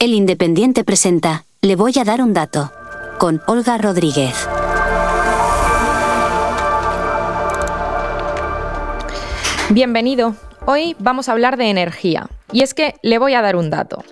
El 0.00 0.14
Independiente 0.14 0.82
presenta, 0.82 1.44
le 1.60 1.76
voy 1.76 1.92
a 2.00 2.04
dar 2.04 2.22
un 2.22 2.32
dato, 2.32 2.72
con 3.18 3.42
Olga 3.46 3.76
Rodríguez. 3.76 4.34
Bienvenido. 9.68 10.34
Hoy 10.66 10.94
vamos 10.98 11.28
a 11.28 11.32
hablar 11.32 11.56
de 11.56 11.70
energía. 11.70 12.28
Y 12.52 12.62
es 12.62 12.74
que 12.74 12.94
le 13.02 13.18
voy 13.18 13.34
a 13.34 13.42
dar 13.42 13.56
un 13.56 13.70
dato. 13.70 14.02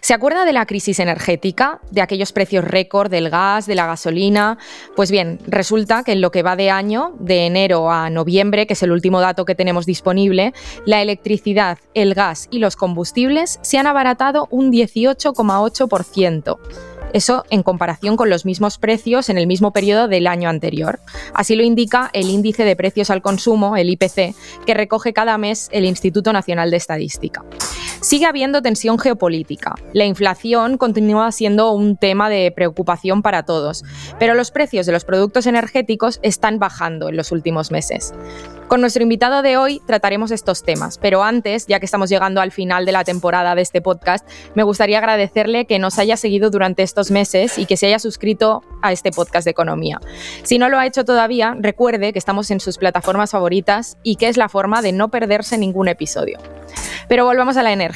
¿Se 0.00 0.14
acuerda 0.14 0.44
de 0.44 0.52
la 0.52 0.64
crisis 0.64 1.00
energética, 1.00 1.80
de 1.90 2.00
aquellos 2.00 2.32
precios 2.32 2.64
récord 2.64 3.10
del 3.10 3.30
gas, 3.30 3.66
de 3.66 3.74
la 3.74 3.86
gasolina? 3.86 4.58
Pues 4.96 5.10
bien, 5.10 5.40
resulta 5.46 6.04
que 6.04 6.12
en 6.12 6.20
lo 6.20 6.30
que 6.30 6.42
va 6.42 6.56
de 6.56 6.70
año, 6.70 7.14
de 7.18 7.46
enero 7.46 7.90
a 7.90 8.08
noviembre, 8.08 8.66
que 8.66 8.74
es 8.74 8.82
el 8.82 8.92
último 8.92 9.20
dato 9.20 9.44
que 9.44 9.54
tenemos 9.54 9.86
disponible, 9.86 10.54
la 10.86 11.02
electricidad, 11.02 11.78
el 11.94 12.14
gas 12.14 12.48
y 12.50 12.60
los 12.60 12.76
combustibles 12.76 13.58
se 13.62 13.78
han 13.78 13.86
abaratado 13.86 14.46
un 14.50 14.72
18,8%. 14.72 16.58
Eso 17.12 17.44
en 17.50 17.62
comparación 17.62 18.16
con 18.16 18.30
los 18.30 18.44
mismos 18.44 18.78
precios 18.78 19.28
en 19.28 19.38
el 19.38 19.46
mismo 19.46 19.72
periodo 19.72 20.08
del 20.08 20.26
año 20.26 20.48
anterior. 20.48 21.00
Así 21.34 21.56
lo 21.56 21.62
indica 21.62 22.10
el 22.12 22.28
índice 22.28 22.64
de 22.64 22.76
precios 22.76 23.10
al 23.10 23.22
consumo, 23.22 23.76
el 23.76 23.90
IPC, 23.90 24.34
que 24.66 24.74
recoge 24.74 25.12
cada 25.12 25.36
mes 25.38 25.68
el 25.72 25.84
Instituto 25.84 26.32
Nacional 26.32 26.70
de 26.70 26.76
Estadística. 26.76 27.44
Sigue 28.00 28.24
habiendo 28.24 28.62
tensión 28.62 28.98
geopolítica. 28.98 29.74
La 29.92 30.06
inflación 30.06 30.78
continúa 30.78 31.30
siendo 31.32 31.72
un 31.72 31.98
tema 31.98 32.30
de 32.30 32.50
preocupación 32.50 33.20
para 33.20 33.42
todos, 33.42 33.84
pero 34.18 34.34
los 34.34 34.50
precios 34.50 34.86
de 34.86 34.92
los 34.92 35.04
productos 35.04 35.46
energéticos 35.46 36.18
están 36.22 36.58
bajando 36.58 37.10
en 37.10 37.16
los 37.16 37.30
últimos 37.30 37.70
meses. 37.70 38.14
Con 38.68 38.80
nuestro 38.80 39.02
invitado 39.02 39.42
de 39.42 39.56
hoy 39.56 39.82
trataremos 39.84 40.30
estos 40.30 40.62
temas, 40.62 40.96
pero 40.96 41.24
antes, 41.24 41.66
ya 41.66 41.78
que 41.78 41.84
estamos 41.84 42.08
llegando 42.08 42.40
al 42.40 42.52
final 42.52 42.86
de 42.86 42.92
la 42.92 43.04
temporada 43.04 43.54
de 43.54 43.62
este 43.62 43.82
podcast, 43.82 44.26
me 44.54 44.62
gustaría 44.62 44.98
agradecerle 44.98 45.66
que 45.66 45.78
nos 45.78 45.98
haya 45.98 46.16
seguido 46.16 46.50
durante 46.50 46.82
estos 46.82 47.10
meses 47.10 47.58
y 47.58 47.66
que 47.66 47.76
se 47.76 47.88
haya 47.88 47.98
suscrito 47.98 48.62
a 48.80 48.92
este 48.92 49.10
podcast 49.10 49.44
de 49.44 49.50
economía. 49.50 50.00
Si 50.44 50.56
no 50.56 50.68
lo 50.68 50.78
ha 50.78 50.86
hecho 50.86 51.04
todavía, 51.04 51.56
recuerde 51.58 52.12
que 52.12 52.18
estamos 52.18 52.50
en 52.50 52.60
sus 52.60 52.78
plataformas 52.78 53.32
favoritas 53.32 53.98
y 54.04 54.16
que 54.16 54.28
es 54.28 54.36
la 54.36 54.48
forma 54.48 54.80
de 54.80 54.92
no 54.92 55.10
perderse 55.10 55.58
ningún 55.58 55.88
episodio. 55.88 56.38
Pero 57.08 57.24
volvamos 57.24 57.56
a 57.56 57.64
la 57.64 57.72
energía. 57.72 57.89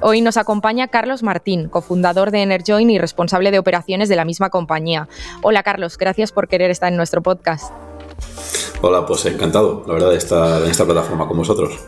Hoy 0.00 0.20
nos 0.20 0.36
acompaña 0.36 0.88
Carlos 0.88 1.22
Martín, 1.22 1.68
cofundador 1.68 2.30
de 2.30 2.42
Enerjoin 2.42 2.90
y 2.90 2.98
responsable 2.98 3.50
de 3.50 3.58
operaciones 3.58 4.08
de 4.08 4.16
la 4.16 4.24
misma 4.24 4.50
compañía. 4.50 5.08
Hola 5.42 5.62
Carlos, 5.62 5.98
gracias 5.98 6.32
por 6.32 6.48
querer 6.48 6.70
estar 6.70 6.90
en 6.90 6.96
nuestro 6.96 7.22
podcast. 7.22 7.72
Hola, 8.80 9.06
pues 9.06 9.26
encantado, 9.26 9.84
la 9.86 9.94
verdad, 9.94 10.10
de 10.10 10.18
estar 10.18 10.62
en 10.62 10.70
esta 10.70 10.84
plataforma 10.84 11.26
con 11.26 11.38
vosotros. 11.38 11.78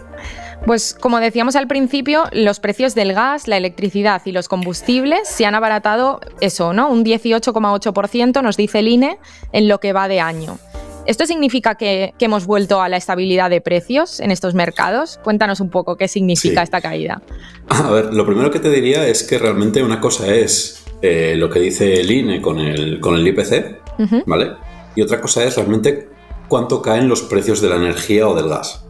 Pues 0.67 0.95
como 0.99 1.21
decíamos 1.21 1.57
al 1.57 1.67
principio, 1.67 2.25
los 2.33 2.61
precios 2.61 2.95
del 2.95 3.15
gas, 3.15 3.49
la 3.49 3.57
electricidad 3.57 4.21
y 4.27 4.33
los 4.33 4.49
combustibles 4.49 5.27
se 5.27 5.47
han 5.47 5.55
abaratado 5.55 6.21
eso, 6.41 6.73
¿no? 6.73 6.91
Un 6.91 7.05
18,8% 7.05 8.43
nos 8.43 8.57
dice 8.57 8.81
el 8.81 8.89
INE 8.89 9.19
en 9.53 9.69
lo 9.69 9.79
que 9.81 9.93
va 9.93 10.07
de 10.09 10.21
año. 10.21 10.59
¿Esto 11.11 11.27
significa 11.27 11.75
que, 11.75 12.15
hemos 12.21 12.47
vuelto 12.47 12.81
a 12.81 12.89
la 12.89 12.97
estabilidad 12.97 13.51
de 13.51 13.61
precios 13.61 14.21
en 14.21 14.31
estos 14.31 14.55
mercados? 14.55 15.19
Cuéntanos 15.25 15.59
un 15.59 15.69
poco 15.69 15.97
qué 15.97 16.07
significa 16.07 16.63
esta 16.63 16.81
caída. 16.81 17.21
A 17.67 17.91
ver, 17.91 18.15
lo 18.15 18.25
primero 18.25 18.53
que 18.53 18.61
te 18.61 18.71
diría 18.71 19.05
es 19.09 19.25
que 19.25 19.37
realmente 19.37 19.83
una 19.83 19.99
cosa 19.99 20.33
es 20.33 20.85
eh, 21.03 21.35
lo 21.37 21.51
que 21.51 21.59
dice 21.59 21.95
el 21.95 22.13
INE 22.13 22.41
con 22.41 22.61
el, 22.61 23.01
con 23.01 23.17
el 23.17 23.27
IPC, 23.27 24.25
¿vale? 24.25 24.53
Y 24.95 25.03
otra 25.03 25.21
cosa 25.21 25.43
es 25.43 25.57
realmente 25.57 26.09
cuánto 26.47 26.81
caen 26.81 27.09
los 27.09 27.23
precios 27.23 27.61
de 27.61 27.71
la 27.71 27.75
energía 27.75 28.29
o 28.29 28.37
del 28.37 28.49
gas. 28.49 28.87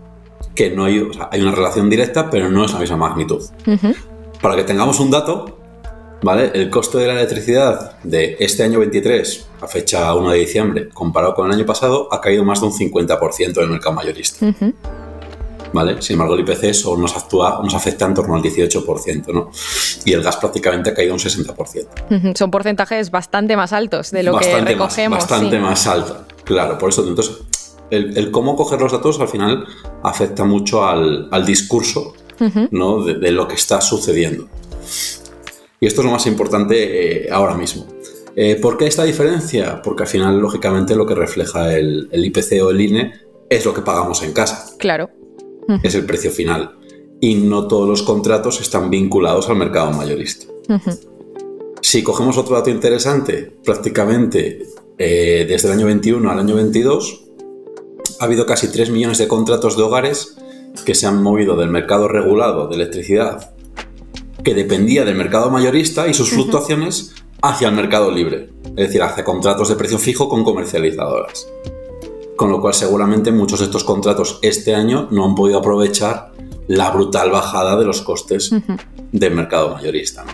Que 0.54 0.68
no 0.68 0.84
hay, 0.84 1.02
hay 1.30 1.40
una 1.40 1.52
relación 1.52 1.88
directa, 1.88 2.28
pero 2.28 2.50
no 2.50 2.66
es 2.66 2.74
la 2.74 2.80
misma 2.80 2.98
magnitud. 2.98 3.42
Para 4.42 4.56
que 4.56 4.64
tengamos 4.64 5.00
un 5.00 5.10
dato, 5.10 5.59
¿vale? 6.22 6.50
El 6.54 6.70
coste 6.70 6.98
de 6.98 7.06
la 7.06 7.14
electricidad 7.14 7.98
de 8.02 8.36
este 8.40 8.62
año 8.62 8.80
23 8.80 9.46
a 9.62 9.66
fecha 9.66 10.14
1 10.14 10.30
de 10.30 10.38
diciembre, 10.38 10.88
comparado 10.88 11.34
con 11.34 11.46
el 11.46 11.52
año 11.52 11.66
pasado, 11.66 12.08
ha 12.12 12.20
caído 12.20 12.44
más 12.44 12.60
de 12.60 12.66
un 12.66 12.72
50% 12.72 13.56
en 13.56 13.62
el 13.62 13.70
mercado 13.70 13.94
mayorista. 13.94 14.46
¿Vale? 15.72 16.02
Sin 16.02 16.14
embargo, 16.14 16.34
el 16.34 16.40
IPC 16.40 16.74
solo 16.74 17.02
nos, 17.02 17.16
actúa, 17.16 17.60
nos 17.62 17.74
afecta 17.74 18.04
en 18.04 18.14
torno 18.14 18.34
al 18.34 18.42
18%, 18.42 19.32
¿no? 19.32 19.50
Y 20.04 20.12
el 20.12 20.22
gas 20.22 20.36
prácticamente 20.36 20.90
ha 20.90 20.94
caído 20.94 21.12
un 21.14 21.20
60%. 21.20 22.36
Son 22.36 22.50
porcentajes 22.50 23.10
bastante 23.10 23.56
más 23.56 23.72
altos 23.72 24.10
de 24.10 24.24
lo 24.24 24.36
que 24.36 24.60
recogemos. 24.60 25.20
bastante 25.20 25.60
más 25.60 25.86
alto, 25.86 26.24
claro. 26.44 26.76
Por 26.76 26.88
eso, 26.88 27.06
entonces, 27.06 27.36
el, 27.90 28.30
cómo 28.30 28.56
coger 28.56 28.80
los 28.80 28.92
datos 28.92 29.20
al 29.20 29.28
final 29.28 29.64
afecta 30.02 30.44
mucho 30.44 30.84
al, 30.84 31.46
discurso 31.46 32.14
¿no? 32.70 33.04
de, 33.04 33.30
lo 33.30 33.46
que 33.46 33.54
está 33.54 33.80
sucediendo. 33.80 34.48
Y 35.80 35.86
esto 35.86 36.02
es 36.02 36.04
lo 36.04 36.12
más 36.12 36.26
importante 36.26 37.24
eh, 37.24 37.28
ahora 37.32 37.54
mismo. 37.54 37.86
Eh, 38.36 38.56
¿Por 38.60 38.76
qué 38.76 38.86
esta 38.86 39.04
diferencia? 39.04 39.80
Porque 39.82 40.02
al 40.02 40.08
final, 40.08 40.38
lógicamente, 40.38 40.94
lo 40.94 41.06
que 41.06 41.14
refleja 41.14 41.74
el, 41.74 42.08
IPC 42.12 42.62
o 42.62 42.70
el 42.70 42.80
INE 42.82 43.14
es 43.48 43.64
lo 43.64 43.72
que 43.72 43.80
pagamos 43.80 44.22
en 44.22 44.32
casa. 44.32 44.76
Claro. 44.78 45.10
Es 45.82 45.94
el 45.94 46.04
precio 46.04 46.30
final. 46.30 46.76
Y 47.20 47.36
no 47.36 47.66
todos 47.68 47.88
los 47.88 48.02
contratos 48.02 48.60
están 48.60 48.90
vinculados 48.90 49.48
al 49.48 49.56
mercado 49.56 49.90
mayorista. 49.92 50.46
Si 51.82 52.02
cogemos 52.02 52.36
otro 52.36 52.56
dato 52.56 52.68
interesante, 52.68 53.50
prácticamente 53.64 54.66
eh, 54.98 55.46
desde 55.48 55.66
el 55.68 55.74
año 55.74 55.86
21 55.86 56.30
al 56.30 56.38
año 56.38 56.54
22, 56.54 57.24
ha 58.20 58.24
habido 58.26 58.44
casi 58.44 58.70
3 58.70 58.90
millones 58.90 59.16
de 59.16 59.26
contratos 59.26 59.78
de 59.78 59.82
hogares 59.82 60.36
que 60.84 60.94
se 60.94 61.06
han 61.06 61.22
movido 61.22 61.56
del 61.56 61.70
mercado 61.70 62.06
regulado 62.06 62.68
de 62.68 62.76
electricidad, 62.76 63.54
que 64.42 64.54
dependía 64.54 65.04
del 65.04 65.16
mercado 65.16 65.50
mayorista 65.50 66.08
y 66.08 66.14
sus 66.14 66.30
fluctuaciones, 66.30 67.14
hacia 67.42 67.68
el 67.68 67.74
mercado 67.74 68.10
libre, 68.10 68.50
es 68.70 68.88
decir, 68.88 69.02
hacia 69.02 69.24
contratos 69.24 69.68
de 69.68 69.76
precio 69.76 69.98
fijo 69.98 70.28
con 70.28 70.44
comercializadoras. 70.44 71.48
Con 72.36 72.50
lo 72.50 72.60
cual 72.60 72.74
seguramente 72.74 73.32
muchos 73.32 73.60
de 73.60 73.66
estos 73.66 73.84
contratos 73.84 74.38
este 74.42 74.74
año 74.74 75.08
no 75.10 75.24
han 75.24 75.34
podido 75.34 75.58
aprovechar 75.58 76.32
la 76.68 76.90
brutal 76.90 77.30
bajada 77.30 77.78
de 77.78 77.84
los 77.84 78.02
costes 78.02 78.50
del 79.12 79.34
mercado 79.34 79.74
mayorista. 79.74 80.24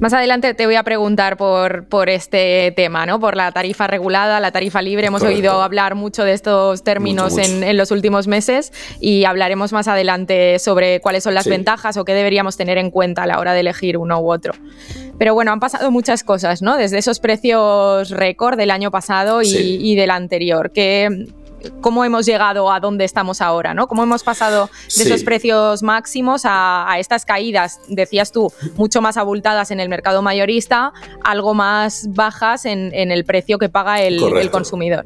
Más 0.00 0.12
adelante 0.12 0.54
te 0.54 0.66
voy 0.66 0.74
a 0.74 0.82
preguntar 0.82 1.36
por, 1.36 1.86
por 1.86 2.08
este 2.08 2.72
tema, 2.76 3.06
¿no? 3.06 3.20
Por 3.20 3.36
la 3.36 3.52
tarifa 3.52 3.86
regulada, 3.86 4.40
la 4.40 4.50
tarifa 4.52 4.82
libre. 4.82 5.06
Hemos 5.06 5.22
oído 5.22 5.62
hablar 5.62 5.94
mucho 5.94 6.24
de 6.24 6.32
estos 6.32 6.82
términos 6.82 7.38
En, 7.38 7.76
los 7.76 7.90
últimos 7.90 8.26
meses 8.26 8.72
y 9.00 9.24
hablaremos 9.24 9.72
más 9.72 9.88
adelante 9.88 10.58
sobre 10.58 11.00
cuáles 11.00 11.24
son 11.24 11.34
las 11.34 11.46
ventajas 11.46 11.96
o 11.96 12.04
qué 12.04 12.14
deberíamos 12.14 12.56
tener 12.56 12.78
en 12.78 12.90
cuenta 12.90 13.22
a 13.22 13.26
la 13.26 13.38
hora 13.38 13.54
de 13.54 13.60
elegir 13.60 13.96
uno 13.96 14.20
u 14.20 14.30
otro. 14.30 14.52
Pero 15.18 15.34
bueno, 15.34 15.52
han 15.52 15.60
pasado 15.60 15.90
muchas 15.90 16.24
cosas, 16.24 16.60
¿no? 16.60 16.76
Desde 16.76 16.98
esos 16.98 17.20
precios 17.20 18.10
récord 18.10 18.58
del 18.58 18.70
año 18.70 18.90
pasado 18.90 19.42
y, 19.42 19.48
y 19.48 19.94
del 19.94 20.10
anterior. 20.10 20.72
¿Qué, 20.72 21.26
cómo 21.80 22.04
hemos 22.04 22.26
llegado 22.26 22.70
a 22.70 22.80
donde 22.80 23.04
estamos 23.04 23.40
ahora, 23.40 23.74
¿no? 23.74 23.86
Cómo 23.86 24.02
hemos 24.02 24.22
pasado 24.22 24.70
de 24.96 25.04
esos 25.04 25.22
precios 25.22 25.82
máximos 25.82 26.42
a, 26.44 26.96
estas 26.98 27.24
caídas, 27.24 27.80
decías 27.88 28.32
tú, 28.32 28.52
mucho 28.76 29.00
más 29.00 29.16
abultadas 29.16 29.70
en 29.70 29.80
el 29.80 29.88
mercado 29.88 30.22
mayorista, 30.22 30.92
algo 31.22 31.54
más 31.54 32.08
bajas 32.10 32.64
en, 32.64 32.92
el 32.94 33.24
precio 33.24 33.58
que 33.58 33.68
paga 33.68 34.00
el, 34.00 34.50
consumidor. 34.50 35.04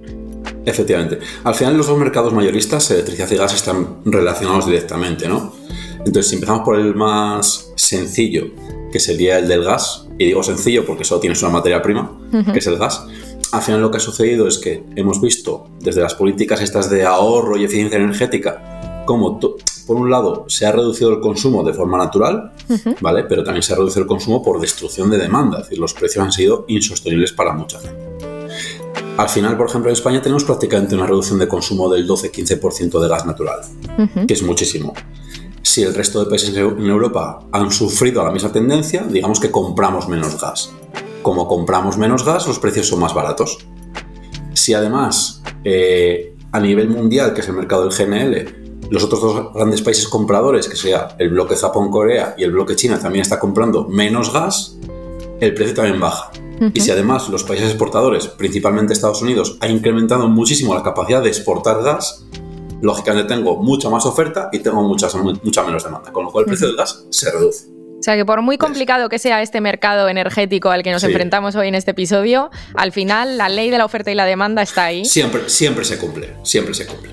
Efectivamente. 0.64 1.18
Al 1.44 1.54
final 1.54 1.76
los 1.76 1.86
dos 1.86 1.98
mercados 1.98 2.32
mayoristas, 2.32 2.90
electricidad 2.90 3.30
y 3.30 3.36
gas, 3.36 3.54
están 3.54 3.98
relacionados 4.04 4.66
directamente, 4.66 5.28
¿no? 5.28 5.52
Entonces, 5.98 6.28
si 6.28 6.34
empezamos 6.36 6.62
por 6.62 6.78
el 6.78 6.94
más 6.94 7.72
sencillo, 7.76 8.48
que 8.92 9.00
sería 9.00 9.38
el 9.38 9.48
del 9.48 9.64
gas, 9.64 10.06
y 10.18 10.26
digo 10.26 10.42
sencillo 10.42 10.84
porque 10.84 11.04
solo 11.04 11.20
tienes 11.20 11.42
una 11.42 11.52
materia 11.52 11.82
prima, 11.82 12.18
que 12.52 12.58
es 12.58 12.66
el 12.66 12.76
gas, 12.76 13.04
al 13.52 13.62
final 13.62 13.80
lo 13.80 13.90
que 13.90 13.96
ha 13.96 14.00
sucedido 14.00 14.46
es 14.46 14.58
que 14.58 14.84
hemos 14.96 15.20
visto 15.20 15.68
desde 15.80 16.02
las 16.02 16.14
políticas 16.14 16.60
estas 16.60 16.90
de 16.90 17.04
ahorro 17.04 17.56
y 17.56 17.64
eficiencia 17.64 17.98
energética 17.98 19.04
cómo 19.08 19.40
por 19.40 19.96
un 19.96 20.10
lado 20.10 20.44
se 20.48 20.66
ha 20.66 20.72
reducido 20.72 21.10
el 21.10 21.20
consumo 21.20 21.64
de 21.64 21.72
forma 21.72 21.96
natural, 21.96 22.52
¿vale? 23.00 23.24
Pero 23.24 23.42
también 23.42 23.62
se 23.62 23.72
ha 23.72 23.76
reducido 23.76 24.02
el 24.02 24.06
consumo 24.06 24.42
por 24.42 24.60
destrucción 24.60 25.08
de 25.08 25.16
demanda, 25.16 25.60
es 25.60 25.64
decir, 25.64 25.78
los 25.78 25.94
precios 25.94 26.22
han 26.22 26.30
sido 26.30 26.66
insostenibles 26.68 27.32
para 27.32 27.54
mucha 27.54 27.80
gente. 27.80 27.98
Al 29.16 29.30
final, 29.30 29.56
por 29.56 29.66
ejemplo, 29.66 29.88
en 29.88 29.94
España 29.94 30.20
tenemos 30.20 30.44
prácticamente 30.44 30.94
una 30.94 31.06
reducción 31.06 31.38
de 31.38 31.48
consumo 31.48 31.88
del 31.88 32.06
12-15% 32.06 33.00
de 33.00 33.08
gas 33.08 33.24
natural, 33.24 33.60
que 34.26 34.34
es 34.34 34.42
muchísimo. 34.42 34.92
Si 35.62 35.82
el 35.82 35.94
resto 35.94 36.22
de 36.22 36.28
países 36.28 36.54
en 36.54 36.86
Europa 36.86 37.46
han 37.50 37.70
sufrido 37.70 38.22
la 38.22 38.30
misma 38.30 38.52
tendencia, 38.52 39.04
digamos 39.04 39.40
que 39.40 39.50
compramos 39.50 40.06
menos 40.06 40.38
gas 40.38 40.70
como 41.22 41.48
compramos 41.48 41.98
menos 41.98 42.24
gas, 42.24 42.46
los 42.46 42.58
precios 42.58 42.88
son 42.88 43.00
más 43.00 43.14
baratos. 43.14 43.66
Si 44.54 44.74
además 44.74 45.42
eh, 45.64 46.34
a 46.52 46.60
nivel 46.60 46.88
mundial, 46.88 47.34
que 47.34 47.40
es 47.40 47.48
el 47.48 47.54
mercado 47.54 47.88
del 47.88 47.96
GNL, 47.96 48.88
los 48.90 49.04
otros 49.04 49.20
dos 49.20 49.52
grandes 49.52 49.82
países 49.82 50.08
compradores, 50.08 50.68
que 50.68 50.76
sea 50.76 51.16
el 51.18 51.30
bloque 51.30 51.56
Japón-Corea 51.56 52.34
y 52.38 52.44
el 52.44 52.52
bloque 52.52 52.76
China, 52.76 52.98
también 52.98 53.22
está 53.22 53.38
comprando 53.38 53.86
menos 53.86 54.32
gas, 54.32 54.78
el 55.40 55.54
precio 55.54 55.74
también 55.74 56.00
baja. 56.00 56.30
Y 56.74 56.80
si 56.80 56.90
además 56.90 57.28
los 57.28 57.44
países 57.44 57.68
exportadores, 57.68 58.26
principalmente 58.26 58.92
Estados 58.92 59.22
Unidos, 59.22 59.58
ha 59.60 59.68
incrementado 59.68 60.28
muchísimo 60.28 60.74
la 60.74 60.82
capacidad 60.82 61.22
de 61.22 61.28
exportar 61.28 61.82
gas, 61.82 62.24
lógicamente 62.80 63.34
tengo 63.34 63.56
mucha 63.56 63.90
más 63.90 64.06
oferta 64.06 64.48
y 64.52 64.58
tengo 64.60 64.82
mucha, 64.82 65.08
mucha 65.44 65.62
menos 65.62 65.84
demanda, 65.84 66.12
con 66.12 66.24
lo 66.24 66.32
cual 66.32 66.44
el 66.44 66.48
precio 66.48 66.66
del 66.66 66.76
gas 66.76 67.04
se 67.10 67.30
reduce. 67.30 67.77
O 67.98 68.02
sea 68.02 68.14
que 68.16 68.24
por 68.24 68.42
muy 68.42 68.58
complicado 68.58 69.08
que 69.08 69.18
sea 69.18 69.42
este 69.42 69.60
mercado 69.60 70.08
energético 70.08 70.70
al 70.70 70.82
que 70.82 70.92
nos 70.92 71.02
enfrentamos 71.02 71.56
hoy 71.56 71.68
en 71.68 71.74
este 71.74 71.90
episodio, 71.90 72.50
al 72.74 72.92
final 72.92 73.36
la 73.36 73.48
ley 73.48 73.70
de 73.70 73.78
la 73.78 73.84
oferta 73.84 74.10
y 74.12 74.14
la 74.14 74.24
demanda 74.24 74.62
está 74.62 74.84
ahí. 74.84 75.04
Siempre, 75.04 75.48
siempre 75.48 75.84
se 75.84 75.98
cumple, 75.98 76.34
siempre 76.44 76.74
se 76.74 76.86
cumple. 76.86 77.10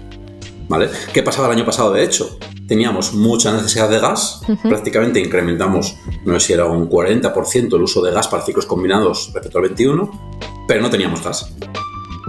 ¿Vale? 0.68 0.90
¿Qué 1.14 1.24
pasaba 1.24 1.48
el 1.48 1.54
año 1.54 1.66
pasado, 1.66 1.92
de 1.92 2.04
hecho? 2.04 2.38
Teníamos 2.68 3.14
mucha 3.14 3.52
necesidad 3.52 3.90
de 3.90 4.00
gas, 4.00 4.42
prácticamente 4.64 5.20
incrementamos, 5.20 5.96
no 6.26 6.40
sé 6.40 6.48
si 6.48 6.54
era 6.54 6.66
un 6.66 6.90
40% 6.90 7.76
el 7.76 7.81
uso 7.81 8.02
de 8.02 8.12
gas 8.12 8.28
para 8.28 8.44
ciclos 8.44 8.66
combinados 8.66 9.31
respecto 9.34 9.60
al 9.60 9.66
21, 9.66 10.38
pero 10.68 10.81
no 10.81 10.90
teníamos 10.90 11.24
gas. 11.24 11.52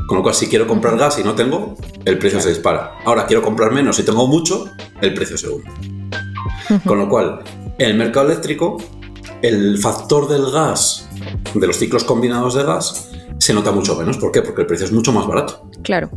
Con 0.06 0.18
lo 0.18 0.22
cual, 0.22 0.34
si 0.34 0.46
quiero 0.46 0.66
comprar 0.66 0.96
gas 0.98 1.18
y 1.18 1.24
no 1.24 1.34
tengo, 1.34 1.74
el 2.04 2.18
precio 2.18 2.40
se 2.40 2.50
dispara. 2.50 2.92
Ahora 3.04 3.26
quiero 3.26 3.42
comprar 3.42 3.72
menos 3.72 3.98
y 3.98 4.04
tengo 4.04 4.26
mucho, 4.26 4.70
el 5.00 5.14
precio 5.14 5.38
se 5.38 5.48
hunde. 5.48 5.70
Con 6.84 6.98
lo 6.98 7.08
cual, 7.08 7.42
en 7.78 7.90
el 7.90 7.96
mercado 7.96 8.26
eléctrico, 8.26 8.78
el 9.42 9.78
factor 9.78 10.28
del 10.28 10.50
gas, 10.50 11.08
de 11.54 11.66
los 11.66 11.76
ciclos 11.76 12.04
combinados 12.04 12.54
de 12.54 12.64
gas, 12.64 13.10
se 13.38 13.52
nota 13.52 13.72
mucho 13.72 13.96
menos. 13.96 14.18
¿Por 14.18 14.32
qué? 14.32 14.42
Porque 14.42 14.62
el 14.62 14.66
precio 14.66 14.86
es 14.86 14.92
mucho 14.92 15.12
más 15.12 15.26
barato. 15.26 15.68
Claro. 15.82 16.10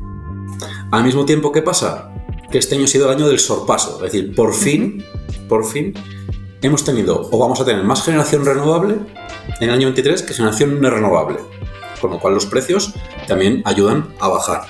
Al 0.91 1.03
mismo 1.03 1.25
tiempo, 1.25 1.51
¿qué 1.51 1.61
pasa? 1.61 2.11
Que 2.51 2.57
este 2.57 2.75
año 2.75 2.85
ha 2.85 2.87
sido 2.87 3.05
el 3.05 3.17
año 3.17 3.27
del 3.27 3.39
sorpaso. 3.39 3.97
Es 3.97 4.11
decir, 4.11 4.33
por 4.35 4.53
fin, 4.53 5.03
por 5.47 5.65
fin, 5.65 5.93
hemos 6.61 6.83
tenido 6.83 7.27
o 7.31 7.37
vamos 7.37 7.59
a 7.61 7.65
tener 7.65 7.83
más 7.83 8.03
generación 8.03 8.45
renovable 8.45 8.95
en 9.59 9.69
el 9.69 9.75
año 9.75 9.87
23 9.87 10.23
que 10.23 10.33
generación 10.33 10.81
no 10.81 10.89
renovable 10.89 11.37
con 11.99 12.11
lo 12.11 12.19
cual 12.19 12.33
los 12.33 12.45
precios 12.45 12.93
también 13.27 13.61
ayudan 13.65 14.13
a 14.19 14.27
bajar. 14.29 14.61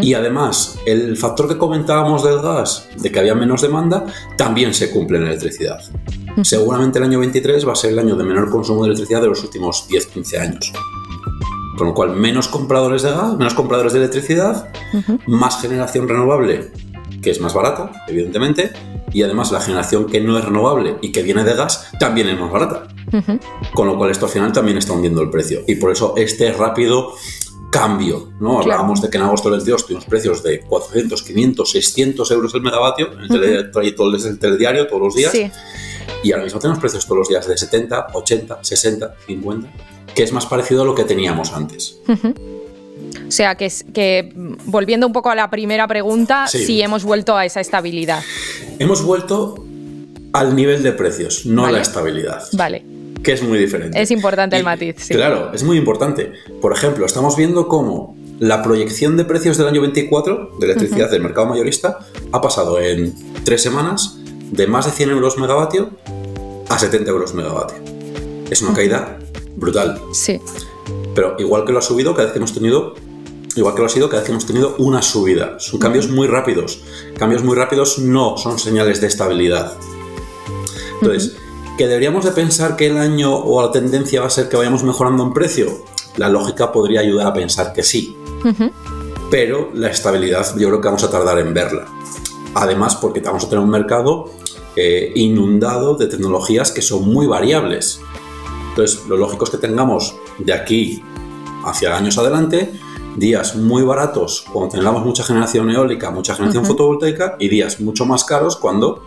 Y 0.00 0.14
además, 0.14 0.78
el 0.86 1.16
factor 1.16 1.48
que 1.48 1.58
comentábamos 1.58 2.24
del 2.24 2.40
gas, 2.40 2.88
de 2.96 3.12
que 3.12 3.18
había 3.18 3.34
menos 3.34 3.62
demanda, 3.62 4.06
también 4.36 4.74
se 4.74 4.90
cumple 4.90 5.18
en 5.18 5.26
electricidad. 5.26 5.78
Seguramente 6.42 6.98
el 6.98 7.04
año 7.04 7.18
23 7.18 7.66
va 7.66 7.72
a 7.72 7.76
ser 7.76 7.92
el 7.92 7.98
año 7.98 8.16
de 8.16 8.24
menor 8.24 8.50
consumo 8.50 8.82
de 8.82 8.88
electricidad 8.88 9.20
de 9.20 9.28
los 9.28 9.42
últimos 9.42 9.88
10-15 9.88 10.40
años. 10.40 10.72
Con 11.76 11.88
lo 11.88 11.94
cual, 11.94 12.16
menos 12.16 12.48
compradores 12.48 13.02
de 13.02 13.10
gas, 13.10 13.36
menos 13.36 13.54
compradores 13.54 13.92
de 13.92 14.00
electricidad, 14.00 14.68
más 15.26 15.60
generación 15.60 16.08
renovable, 16.08 16.72
que 17.22 17.30
es 17.30 17.40
más 17.40 17.54
barata, 17.54 18.04
evidentemente, 18.08 18.72
y 19.12 19.22
además 19.22 19.52
la 19.52 19.60
generación 19.60 20.06
que 20.06 20.20
no 20.20 20.38
es 20.38 20.44
renovable 20.44 20.96
y 21.02 21.12
que 21.12 21.22
viene 21.22 21.44
de 21.44 21.54
gas 21.54 21.88
también 21.98 22.28
es 22.28 22.38
más 22.38 22.50
barata. 22.50 22.88
Con 23.74 23.86
lo 23.86 23.96
cual 23.96 24.10
esto 24.10 24.26
al 24.26 24.32
final 24.32 24.52
también 24.52 24.76
está 24.76 24.92
hundiendo 24.92 25.22
el 25.22 25.30
precio. 25.30 25.60
Y 25.66 25.76
por 25.76 25.90
eso 25.90 26.14
este 26.16 26.52
rápido 26.52 27.14
cambio, 27.70 28.32
¿no? 28.40 28.60
Hablábamos 28.60 29.02
de 29.02 29.10
que 29.10 29.18
en 29.18 29.24
agosto 29.24 29.50
del 29.50 29.58
22 29.58 29.86
tuvimos 29.86 30.04
precios 30.04 30.42
de 30.42 30.60
400, 30.60 31.22
500, 31.22 31.70
600 31.70 32.30
euros 32.30 32.54
el 32.54 32.62
megavatio, 32.62 33.12
en 33.12 33.32
el, 33.32 33.44
el 33.44 34.38
telediario 34.38 34.86
todos 34.86 35.02
los 35.02 35.14
días. 35.14 35.32
Y 36.22 36.32
ahora 36.32 36.44
mismo 36.44 36.58
tenemos 36.58 36.80
precios 36.80 37.04
todos 37.04 37.18
los 37.18 37.28
días 37.28 37.46
de 37.46 37.56
70, 37.56 38.08
80, 38.12 38.58
60, 38.62 39.14
50, 39.26 39.72
que 40.14 40.22
es 40.22 40.32
más 40.32 40.46
parecido 40.46 40.82
a 40.82 40.84
lo 40.84 40.94
que 40.94 41.04
teníamos 41.04 41.52
antes. 41.52 41.98
O 43.26 43.30
sea, 43.30 43.54
que, 43.54 43.70
que 43.92 44.32
volviendo 44.64 45.06
un 45.06 45.12
poco 45.12 45.30
a 45.30 45.34
la 45.34 45.50
primera 45.50 45.86
pregunta, 45.86 46.46
sí. 46.46 46.80
hemos 46.80 47.04
vuelto 47.04 47.36
a 47.36 47.44
esa 47.44 47.60
estabilidad. 47.60 48.22
Hemos 48.78 49.02
vuelto 49.02 49.64
al 50.32 50.56
nivel 50.56 50.82
de 50.82 50.92
precios, 50.92 51.46
no 51.46 51.66
a 51.66 51.70
la 51.70 51.80
estabilidad. 51.80 52.42
Vale. 52.52 52.97
Que 53.22 53.32
es 53.32 53.42
muy 53.42 53.58
diferente. 53.58 54.00
Es 54.00 54.10
importante 54.10 54.56
el 54.56 54.64
matiz, 54.64 54.96
sí. 54.98 55.14
Claro, 55.14 55.52
es 55.52 55.62
muy 55.62 55.76
importante. 55.76 56.32
Por 56.60 56.72
ejemplo, 56.72 57.04
estamos 57.06 57.36
viendo 57.36 57.68
cómo 57.68 58.16
la 58.38 58.62
proyección 58.62 59.16
de 59.16 59.24
precios 59.24 59.56
del 59.58 59.66
año 59.66 59.80
24 59.80 60.52
de 60.58 60.66
electricidad 60.66 61.10
del 61.10 61.22
mercado 61.22 61.46
mayorista 61.46 61.98
ha 62.32 62.40
pasado 62.40 62.80
en 62.80 63.14
tres 63.44 63.62
semanas 63.62 64.18
de 64.50 64.66
más 64.66 64.86
de 64.86 64.92
100 64.92 65.10
euros 65.10 65.38
megavatio 65.38 65.90
a 66.68 66.78
70 66.78 67.10
euros 67.10 67.34
megavatio. 67.34 67.78
Es 68.50 68.62
una 68.62 68.74
caída 68.74 69.18
brutal. 69.56 70.00
Sí. 70.12 70.40
Pero 71.14 71.34
igual 71.38 71.64
que 71.64 71.72
lo 71.72 71.80
ha 71.80 71.82
subido 71.82 72.12
cada 72.14 72.24
vez 72.24 72.32
que 72.32 72.38
hemos 72.38 72.54
tenido 72.54 72.94
igual 73.56 73.74
que 73.74 73.80
lo 73.80 73.86
ha 73.86 73.90
sido 73.90 74.08
cada 74.08 74.20
vez 74.20 74.26
que 74.26 74.32
hemos 74.32 74.46
tenido 74.46 74.76
una 74.78 75.02
subida. 75.02 75.58
Son 75.58 75.80
cambios 75.80 76.08
muy 76.08 76.26
rápidos. 76.28 76.82
Cambios 77.18 77.42
muy 77.42 77.56
rápidos 77.56 77.98
no 77.98 78.36
son 78.36 78.58
señales 78.58 79.00
de 79.00 79.08
estabilidad. 79.08 79.72
Entonces, 81.00 81.36
¿que 81.78 81.86
deberíamos 81.86 82.24
de 82.24 82.32
pensar 82.32 82.74
que 82.74 82.88
el 82.88 82.98
año 82.98 83.32
o 83.32 83.62
la 83.62 83.70
tendencia 83.70 84.20
va 84.20 84.26
a 84.26 84.30
ser 84.30 84.48
que 84.48 84.56
vayamos 84.56 84.82
mejorando 84.82 85.22
en 85.22 85.32
precio? 85.32 85.84
La 86.16 86.28
lógica 86.28 86.72
podría 86.72 87.00
ayudar 87.00 87.28
a 87.28 87.32
pensar 87.32 87.72
que 87.72 87.84
sí. 87.84 88.16
Pero 89.30 89.70
la 89.74 89.88
estabilidad 89.88 90.44
yo 90.58 90.68
creo 90.68 90.80
que 90.80 90.88
vamos 90.88 91.04
a 91.04 91.10
tardar 91.10 91.38
en 91.38 91.54
verla. 91.54 91.86
Además, 92.54 92.96
porque 92.96 93.20
vamos 93.20 93.44
a 93.44 93.48
tener 93.48 93.62
un 93.62 93.70
mercado 93.70 94.32
eh, 94.74 95.12
inundado 95.14 95.94
de 95.94 96.08
tecnologías 96.08 96.72
que 96.72 96.82
son 96.82 97.08
muy 97.08 97.28
variables. 97.28 98.00
Entonces, 98.70 99.06
lo 99.06 99.16
lógico 99.16 99.44
es 99.44 99.50
que 99.50 99.58
tengamos 99.58 100.16
de 100.38 100.52
aquí 100.52 101.04
hacia 101.64 101.96
años 101.96 102.18
adelante 102.18 102.72
días 103.16 103.54
muy 103.54 103.82
baratos 103.82 104.44
cuando 104.52 104.76
tengamos 104.76 105.04
mucha 105.04 105.22
generación 105.22 105.70
eólica, 105.70 106.10
mucha 106.10 106.34
generación 106.34 106.64
fotovoltaica 106.64 107.36
y 107.38 107.48
días 107.48 107.80
mucho 107.80 108.04
más 108.04 108.24
caros 108.24 108.56
cuando 108.56 109.02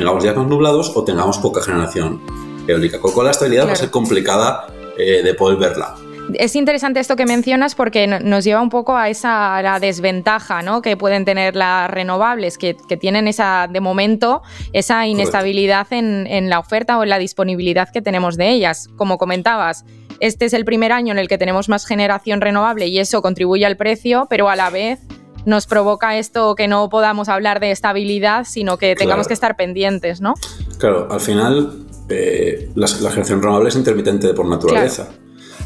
tengamos 0.00 0.22
días 0.22 0.36
más 0.36 0.46
nublados 0.46 0.92
o 0.94 1.04
tengamos 1.04 1.38
poca 1.38 1.62
generación 1.62 2.20
eólica. 2.66 2.98
Con 3.00 3.24
la 3.24 3.32
estabilidad 3.32 3.68
va 3.68 3.72
a 3.72 3.76
ser 3.76 3.90
complicada 3.90 4.66
eh, 4.96 5.22
de 5.22 5.34
poder 5.34 5.58
verla 5.58 5.94
es 6.34 6.54
interesante 6.54 7.00
esto 7.00 7.16
que 7.16 7.26
mencionas 7.26 7.74
porque 7.74 8.06
nos 8.06 8.44
lleva 8.44 8.62
un 8.62 8.70
poco 8.70 8.96
a 8.96 9.08
esa 9.08 9.60
la 9.62 9.80
desventaja 9.80 10.62
¿no? 10.62 10.80
que 10.80 10.96
pueden 10.96 11.24
tener 11.24 11.56
las 11.56 11.90
renovables, 11.90 12.56
que, 12.56 12.74
tienen 13.00 13.26
esa, 13.26 13.68
de 13.68 13.80
momento, 13.80 14.40
esa 14.72 15.08
inestabilidad 15.08 15.92
en, 15.92 16.28
en, 16.28 16.48
la 16.48 16.60
oferta 16.60 16.98
o 16.98 17.02
en 17.02 17.08
la 17.08 17.18
disponibilidad 17.18 17.88
que 17.92 18.00
tenemos 18.00 18.36
de 18.36 18.50
ellas. 18.50 18.88
Como 18.96 19.18
comentabas, 19.18 19.84
este 20.20 20.44
es 20.44 20.52
el 20.52 20.64
primer 20.64 20.92
año 20.92 21.10
en 21.10 21.18
el 21.18 21.26
que 21.26 21.36
tenemos 21.36 21.68
más 21.68 21.84
generación 21.84 22.40
renovable 22.40 22.86
y 22.86 23.00
eso 23.00 23.22
contribuye 23.22 23.66
al 23.66 23.76
precio, 23.76 24.28
pero 24.30 24.48
a 24.48 24.54
la 24.54 24.70
vez 24.70 25.00
nos 25.44 25.66
provoca 25.66 26.18
esto 26.18 26.54
que 26.54 26.68
no 26.68 26.88
podamos 26.88 27.28
hablar 27.28 27.60
de 27.60 27.70
estabilidad, 27.70 28.44
sino 28.44 28.76
que 28.76 28.94
tengamos 28.94 29.28
que 29.28 29.34
estar 29.34 29.56
pendientes, 29.56 30.20
¿no? 30.20 30.34
Claro, 30.78 31.08
al 31.10 31.20
final 31.20 31.86
eh, 32.08 32.70
la, 32.74 32.88
generación 32.88 33.40
renovable 33.40 33.68
es 33.68 33.76
intermitente 33.76 34.34
por 34.34 34.46
naturaleza. 34.46 35.08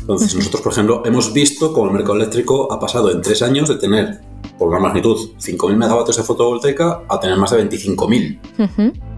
Entonces, 0.01 0.35
nosotros, 0.37 0.63
por 0.63 0.73
ejemplo, 0.73 1.03
hemos 1.05 1.33
visto 1.33 1.73
cómo 1.73 1.87
el 1.87 1.93
mercado 1.93 2.17
eléctrico 2.17 2.73
ha 2.73 2.79
pasado 2.79 3.11
en 3.11 3.23
tres 3.23 3.43
años 3.43 3.69
de 3.69 3.77
tener, 3.77 4.21
por 4.59 4.69
una 4.69 4.79
magnitud, 4.79 5.31
5.000 5.39 5.77
megavatios 5.77 6.17
de 6.17 6.23
fotovoltaica 6.23 7.03
a 7.09 7.21
tener 7.21 7.37
más 7.39 7.51
de 7.51 7.69
25.000. 7.69 9.14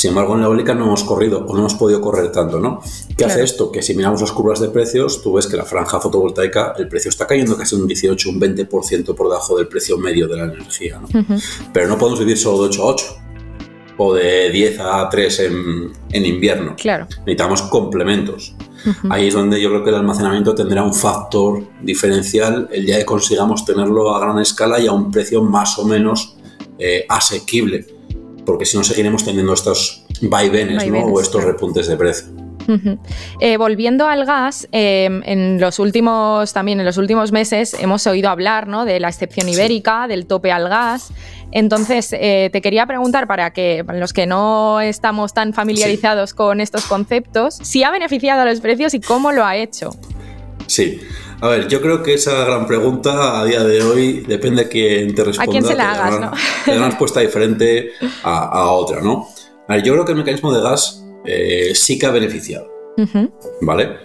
Sin 0.00 0.12
embargo, 0.12 0.34
en 0.34 0.40
la 0.40 0.46
eólica 0.46 0.74
no 0.74 0.86
hemos 0.86 1.04
corrido 1.04 1.44
o 1.46 1.52
no 1.52 1.58
hemos 1.58 1.74
podido 1.74 2.00
correr 2.00 2.32
tanto, 2.32 2.58
¿no? 2.58 2.80
¿Qué 3.18 3.26
hace 3.26 3.42
esto? 3.42 3.70
Que 3.70 3.82
si 3.82 3.94
miramos 3.94 4.22
las 4.22 4.32
curvas 4.32 4.58
de 4.58 4.70
precios, 4.70 5.20
tú 5.20 5.34
ves 5.34 5.46
que 5.46 5.58
la 5.58 5.66
franja 5.66 6.00
fotovoltaica, 6.00 6.72
el 6.78 6.88
precio 6.88 7.10
está 7.10 7.26
cayendo 7.26 7.54
casi 7.54 7.74
un 7.74 7.86
18, 7.86 8.30
un 8.30 8.40
20% 8.40 9.14
por 9.14 9.28
debajo 9.28 9.58
del 9.58 9.68
precio 9.68 9.98
medio 9.98 10.26
de 10.26 10.38
la 10.38 10.44
energía, 10.44 10.98
¿no? 11.00 11.06
Pero 11.74 11.86
no 11.86 11.98
podemos 11.98 12.18
vivir 12.18 12.38
solo 12.38 12.62
de 12.62 12.68
8 12.70 12.82
a 12.82 12.86
8 12.86 13.04
o 13.98 14.14
de 14.14 14.48
10 14.48 14.80
a 14.80 15.06
3 15.10 15.40
en, 15.40 15.92
en 16.12 16.24
invierno. 16.24 16.76
Claro. 16.78 17.06
Necesitamos 17.18 17.60
complementos. 17.60 18.56
Ahí 19.10 19.28
es 19.28 19.34
donde 19.34 19.60
yo 19.60 19.68
creo 19.68 19.84
que 19.84 19.90
el 19.90 19.96
almacenamiento 19.96 20.54
tendrá 20.54 20.82
un 20.82 20.94
factor 20.94 21.62
diferencial 21.82 22.70
el 22.72 22.86
día 22.86 22.96
que 22.96 23.04
consigamos 23.04 23.66
tenerlo 23.66 24.14
a 24.14 24.20
gran 24.20 24.38
escala 24.38 24.80
y 24.80 24.86
a 24.86 24.92
un 24.92 25.10
precio 25.10 25.42
más 25.42 25.78
o 25.78 25.84
menos 25.84 26.38
eh, 26.78 27.04
asequible, 27.06 27.99
porque 28.44 28.64
si 28.66 28.76
no 28.76 28.84
seguiremos 28.84 29.24
teniendo 29.24 29.52
estos 29.52 30.04
vaivenes, 30.22 30.86
¿no? 30.88 31.04
o 31.04 31.20
estos 31.20 31.44
repuntes 31.44 31.86
de 31.88 31.96
precio. 31.96 32.40
Eh, 33.40 33.56
volviendo 33.56 34.06
al 34.06 34.24
gas, 34.24 34.68
em, 34.72 35.22
en 35.24 35.60
los 35.60 35.78
últimos 35.78 36.52
también 36.52 36.78
en 36.78 36.86
los 36.86 36.98
últimos 36.98 37.32
meses 37.32 37.74
hemos 37.74 38.06
oído 38.06 38.30
hablar 38.30 38.68
¿no? 38.68 38.84
de 38.84 39.00
la 39.00 39.08
excepción 39.08 39.48
ibérica, 39.48 40.06
del 40.06 40.26
tope 40.26 40.52
al 40.52 40.68
gas. 40.68 41.12
Entonces, 41.52 42.12
eh, 42.12 42.48
te 42.52 42.60
quería 42.60 42.86
preguntar 42.86 43.26
para 43.26 43.52
que 43.52 43.84
los 43.94 44.12
que 44.12 44.26
no 44.26 44.80
estamos 44.80 45.34
tan 45.34 45.52
familiarizados 45.52 46.32
con 46.32 46.60
estos 46.60 46.84
conceptos, 46.84 47.58
si 47.62 47.82
ha 47.82 47.90
beneficiado 47.90 48.42
a 48.42 48.44
los 48.44 48.60
precios 48.60 48.94
y 48.94 49.00
cómo 49.00 49.32
lo 49.32 49.44
ha 49.44 49.56
hecho. 49.56 49.90
Sí. 50.70 51.00
A 51.40 51.48
ver, 51.48 51.66
yo 51.66 51.80
creo 51.80 52.00
que 52.00 52.14
esa 52.14 52.44
gran 52.44 52.64
pregunta 52.68 53.40
a 53.40 53.44
día 53.44 53.64
de 53.64 53.82
hoy 53.82 54.20
depende 54.20 54.64
de 54.64 54.68
quién 54.68 55.14
te 55.16 55.24
responda. 55.24 55.50
A 55.50 55.52
quién 55.52 55.64
se 55.64 55.74
la 55.74 55.90
hagas, 55.90 56.20
¿no? 56.20 56.32
una 56.76 56.86
respuesta 56.86 57.18
diferente 57.18 57.90
a, 58.22 58.70
otra, 58.70 59.00
¿no? 59.00 59.26
A 59.66 59.74
ver, 59.74 59.82
yo 59.82 59.92
creo 59.94 60.04
que 60.04 60.12
el 60.12 60.18
mecanismo 60.18 60.52
de 60.52 60.62
gas 60.62 61.04
eh, 61.24 61.72
sí 61.74 61.98
que 61.98 62.06
ha 62.06 62.12
beneficiado. 62.12 62.70
¿Vale? 63.62 63.96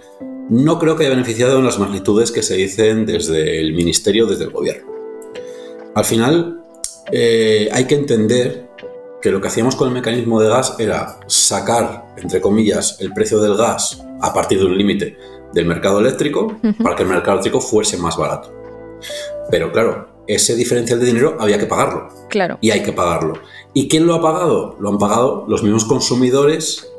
No 0.50 0.79
creo 0.79 0.95
que 0.95 1.03
haya 1.03 1.13
beneficiado 1.13 1.60
en 1.60 1.65
las 1.65 1.77
magnitudes 1.77 2.31
que 2.31 2.41
se 2.41 2.55
dicen 2.55 3.05
desde 3.05 3.60
el 3.60 3.74
ministerio, 3.74 4.25
desde 4.25 4.45
el 4.45 4.50
gobierno. 4.50 4.91
Al 5.93 6.05
final, 6.05 6.63
eh, 7.12 7.69
hay 7.72 7.86
que 7.86 7.93
entender 7.93 8.69
que 9.22 9.29
lo 9.29 9.39
que 9.39 9.50
hacíamos 9.50 9.75
con 9.75 9.89
el 9.89 9.93
mecanismo 9.93 10.41
de 10.41 10.50
gas 10.50 10.77
era 10.79 11.19
sacar, 11.27 12.07
entre 12.17 12.41
comillas, 12.41 12.98
el 13.01 13.13
precio 13.13 13.39
del 13.39 13.55
gas 13.55 14.01
a 14.22 14.34
partir 14.34 14.57
de 14.57 14.65
un 14.65 14.77
límite 14.77 15.15
del 15.55 15.65
mercado 15.65 16.00
eléctrico 16.00 16.57
para 16.83 16.95
que 16.97 17.03
el 17.03 17.09
mercado 17.09 17.31
eléctrico 17.31 17.62
fuese 17.62 17.97
más 17.97 18.17
barato. 18.17 18.53
Pero 19.50 19.71
claro, 19.71 20.07
ese 20.27 20.53
diferencial 20.53 21.00
de 21.00 21.05
dinero 21.05 21.38
había 21.39 21.57
que 21.57 21.65
pagarlo. 21.65 22.09
Claro. 22.29 22.57
Y 22.59 22.71
hay 22.71 22.83
que 22.83 22.91
pagarlo. 22.91 23.39
¿Y 23.74 23.88
quién 23.88 24.05
lo 24.05 24.15
ha 24.15 24.21
pagado? 24.21 24.75
Lo 24.79 24.89
han 24.89 24.97
pagado 24.97 25.45
los 25.47 25.63
mismos 25.63 25.85
consumidores 25.85 26.91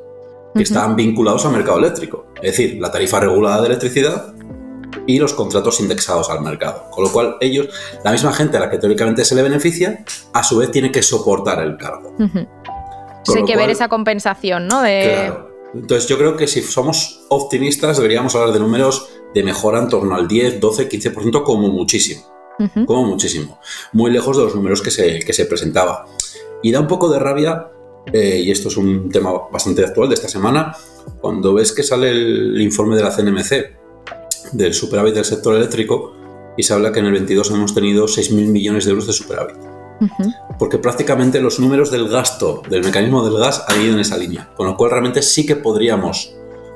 que 0.55 0.63
estaban 0.63 0.97
vinculados 0.97 1.45
al 1.45 1.53
mercado 1.53 1.79
eléctrico, 1.79 2.29
es 2.37 2.57
decir, 2.57 2.79
la 2.81 2.91
tarifa 2.91 3.21
regulada 3.21 3.61
de 3.61 3.67
electricidad 3.67 4.33
y 5.07 5.19
los 5.19 5.35
contratos 5.35 5.79
indexados 5.81 6.31
al 6.31 6.41
mercado. 6.41 6.85
Con 6.91 7.05
lo 7.05 7.13
cual, 7.13 7.37
ellos, 7.43 7.69
la 8.03 8.13
misma 8.13 8.33
gente 8.33 8.57
a 8.57 8.61
la 8.61 8.71
que 8.71 8.79
teóricamente 8.79 9.23
se 9.27 9.35
le 9.35 9.43
beneficia, 9.43 10.03
a 10.33 10.43
su 10.43 10.57
vez 10.57 10.71
tiene 10.71 10.91
que 10.91 11.03
soportar 11.03 11.63
el 11.63 11.77
cargo. 11.77 12.15
hay 12.19 13.45
que 13.45 13.57
ver 13.57 13.69
esa 13.69 13.89
compensación, 13.89 14.67
¿no? 14.67 14.81
Claro. 14.81 15.56
Entonces, 15.75 16.09
yo 16.09 16.19
creo 16.19 16.37
que 16.37 16.47
si 16.47 16.63
somos 16.63 17.25
optimistas, 17.29 17.97
deberíamos 17.97 18.35
hablar 18.35 18.53
de 18.53 18.61
números 18.61 19.09
de 19.35 19.43
mejora 19.43 19.81
en 19.81 19.89
torno 19.89 20.15
al 20.15 20.27
10, 20.27 20.61
12, 20.61 20.89
15% 20.89 21.43
como 21.43 21.69
muchísimo. 21.69 22.23
Como 22.87 23.05
muchísimo. 23.05 23.61
Muy 23.93 24.11
lejos 24.11 24.37
de 24.37 24.45
los 24.45 24.55
números 24.55 24.81
que 24.81 24.91
se, 24.91 25.19
que 25.21 25.33
se 25.33 25.45
presentaba. 25.45 26.07
Y 26.63 26.73
da 26.73 26.81
un 26.81 26.87
poco 26.87 27.11
de 27.11 27.19
rabia, 27.19 27.69
eh, 28.13 28.41
y 28.43 28.51
esto 28.51 28.69
es 28.69 28.77
un 28.77 29.11
tema 29.11 29.33
bastante 29.53 29.85
actual 29.85 30.09
de 30.09 30.15
esta 30.15 30.29
semana, 30.29 30.75
cuando 31.21 31.53
ves 31.55 31.73
que 31.73 31.83
sale 31.83 32.11
el 32.11 32.61
informe 32.61 32.97
de 32.97 33.03
la 33.03 33.11
CNMC 33.11 34.53
del 34.53 34.73
superávit 34.73 35.15
del 35.15 35.25
sector 35.25 35.55
eléctrico 35.57 36.15
y 36.57 36.63
se 36.63 36.73
habla 36.73 36.93
que 36.93 37.01
en 37.01 37.07
el 37.07 37.13
22 37.13 37.51
hemos 37.51 37.75
tenido 37.75 38.07
6.000 38.07 38.47
millones 38.49 38.85
de 38.85 38.91
euros 38.91 39.07
de 39.07 39.13
superávit. 39.13 39.76
Porque 40.59 40.79
prácticamente 40.79 41.41
los 41.41 41.59
números 41.59 41.91
del 41.91 42.09
gasto 42.09 42.63
del 42.69 42.85
mecanismo 42.85 43.25
del 43.25 43.39
gas 43.39 43.65
han 43.69 43.81
ido 43.81 43.95
en 43.95 44.01
esa 44.01 44.17
línea. 44.17 44.51
Con 44.57 44.67
lo 44.67 44.77
cual 44.77 44.91
realmente 44.91 45.23
sí 45.23 45.47
que 45.47 45.57
podríamos 45.57 46.35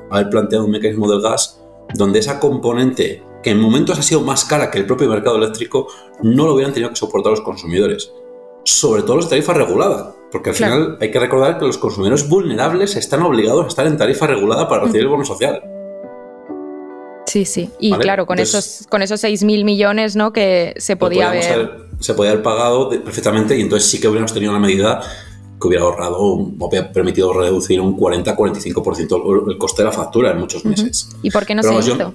haber 0.09 0.29
planteado 0.29 0.65
un 0.65 0.71
mecanismo 0.71 1.09
del 1.09 1.21
gas 1.21 1.61
donde 1.93 2.19
esa 2.19 2.39
componente, 2.39 3.23
que 3.43 3.51
en 3.51 3.59
momentos 3.59 3.99
ha 3.99 4.03
sido 4.03 4.21
más 4.21 4.45
cara 4.45 4.71
que 4.71 4.79
el 4.79 4.85
propio 4.85 5.09
mercado 5.09 5.37
eléctrico, 5.37 5.87
no 6.21 6.45
lo 6.45 6.53
hubieran 6.53 6.73
tenido 6.73 6.89
que 6.89 6.95
soportar 6.95 7.31
los 7.31 7.41
consumidores. 7.41 8.11
Sobre 8.63 9.01
todo 9.03 9.17
los 9.17 9.25
de 9.25 9.31
tarifa 9.31 9.53
regulada. 9.53 10.15
Porque 10.31 10.51
al 10.51 10.55
final 10.55 10.97
hay 11.01 11.11
que 11.11 11.19
recordar 11.19 11.59
que 11.59 11.65
los 11.65 11.77
consumidores 11.77 12.29
vulnerables 12.29 12.95
están 12.95 13.21
obligados 13.23 13.65
a 13.65 13.67
estar 13.67 13.87
en 13.87 13.97
tarifa 13.97 14.27
regulada 14.27 14.69
para 14.69 14.83
recibir 14.83 15.03
el 15.03 15.09
bono 15.09 15.25
social. 15.25 15.61
Sí, 17.31 17.45
sí. 17.45 17.69
Y 17.79 17.93
claro, 17.93 18.25
con 18.25 18.39
esos, 18.39 18.85
con 18.89 19.01
esos 19.01 19.23
6.000 19.23 19.63
millones 19.63 20.17
¿no? 20.17 20.33
que 20.33 20.73
se 20.75 20.97
podía 20.97 21.29
haber... 21.29 21.87
Se 22.01 22.13
podía 22.13 22.31
haber 22.31 22.43
pagado 22.43 22.89
perfectamente 22.89 23.57
y 23.57 23.61
entonces 23.61 23.89
sí 23.89 24.01
que 24.01 24.09
hubiéramos 24.09 24.33
tenido 24.33 24.51
una 24.51 24.59
medida 24.59 24.99
que 25.61 25.65
hubiera 25.65 25.85
ahorrado, 25.85 26.17
o 26.17 26.51
hubiera 26.59 26.91
permitido 26.91 27.31
reducir 27.31 27.79
un 27.79 27.95
40-45% 27.95 29.49
el 29.49 29.57
coste 29.57 29.81
de 29.81 29.85
la 29.85 29.93
factura 29.93 30.31
en 30.31 30.39
muchos 30.39 30.65
meses. 30.65 31.07
¿Y 31.21 31.31
por 31.31 31.45
qué 31.45 31.55
no 31.55 31.63
se 31.63 31.73
hizo? 31.73 32.13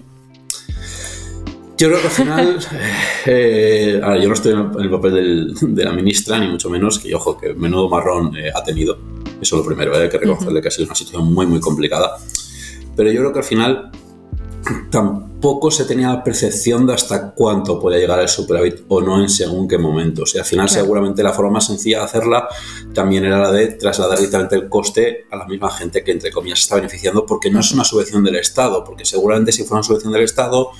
Yo, 1.78 1.88
creo 1.88 1.98
que 1.98 2.06
al 2.08 2.12
final, 2.12 2.58
eh, 3.26 4.00
ahora, 4.02 4.20
yo 4.20 4.28
no 4.28 4.34
estoy 4.34 4.52
en 4.52 4.82
el 4.82 4.90
papel 4.90 5.54
de 5.62 5.84
la 5.84 5.92
ministra, 5.92 6.38
ni 6.38 6.48
mucho 6.48 6.68
menos, 6.68 6.98
que 6.98 7.14
ojo, 7.14 7.38
que 7.38 7.54
menudo 7.54 7.88
marrón 7.88 8.36
eh, 8.36 8.50
ha 8.54 8.62
tenido. 8.62 8.98
Eso 9.40 9.56
es 9.56 9.62
lo 9.62 9.64
primero, 9.64 9.96
eh, 9.96 10.02
hay 10.02 10.08
que 10.10 10.18
reconocerle 10.18 10.60
que 10.60 10.68
ha 10.68 10.70
sido 10.70 10.84
una 10.84 10.94
situación 10.94 11.32
muy, 11.32 11.46
muy 11.46 11.60
complicada. 11.60 12.18
Pero 12.94 13.10
yo 13.10 13.20
creo 13.20 13.32
que 13.32 13.38
al 13.38 13.44
final 13.44 13.92
tampoco 14.90 15.70
se 15.70 15.84
tenía 15.84 16.08
la 16.08 16.24
percepción 16.24 16.86
de 16.86 16.94
hasta 16.94 17.32
cuánto 17.32 17.78
podía 17.78 17.98
llegar 17.98 18.20
el 18.20 18.28
superávit 18.28 18.84
o 18.88 19.00
no 19.00 19.20
en 19.20 19.28
según 19.28 19.68
qué 19.68 19.78
momento. 19.78 20.22
O 20.22 20.26
sea, 20.26 20.42
al 20.42 20.46
final 20.46 20.68
seguramente 20.68 21.22
la 21.22 21.32
forma 21.32 21.52
más 21.52 21.66
sencilla 21.66 21.98
de 21.98 22.04
hacerla 22.04 22.48
también 22.92 23.24
era 23.24 23.38
la 23.38 23.52
de 23.52 23.68
trasladar 23.68 24.18
directamente 24.18 24.56
el 24.56 24.68
coste 24.68 25.26
a 25.30 25.36
la 25.36 25.46
misma 25.46 25.70
gente 25.70 26.02
que 26.02 26.12
entre 26.12 26.30
comillas 26.30 26.60
está 26.60 26.76
beneficiando 26.76 27.26
porque 27.26 27.50
no 27.50 27.60
es 27.60 27.72
una 27.72 27.84
subvención 27.84 28.24
del 28.24 28.36
Estado, 28.36 28.82
porque 28.84 29.04
seguramente 29.04 29.52
si 29.52 29.62
fuera 29.62 29.76
una 29.76 29.82
subvención 29.82 30.12
del 30.12 30.22
Estado 30.22 30.70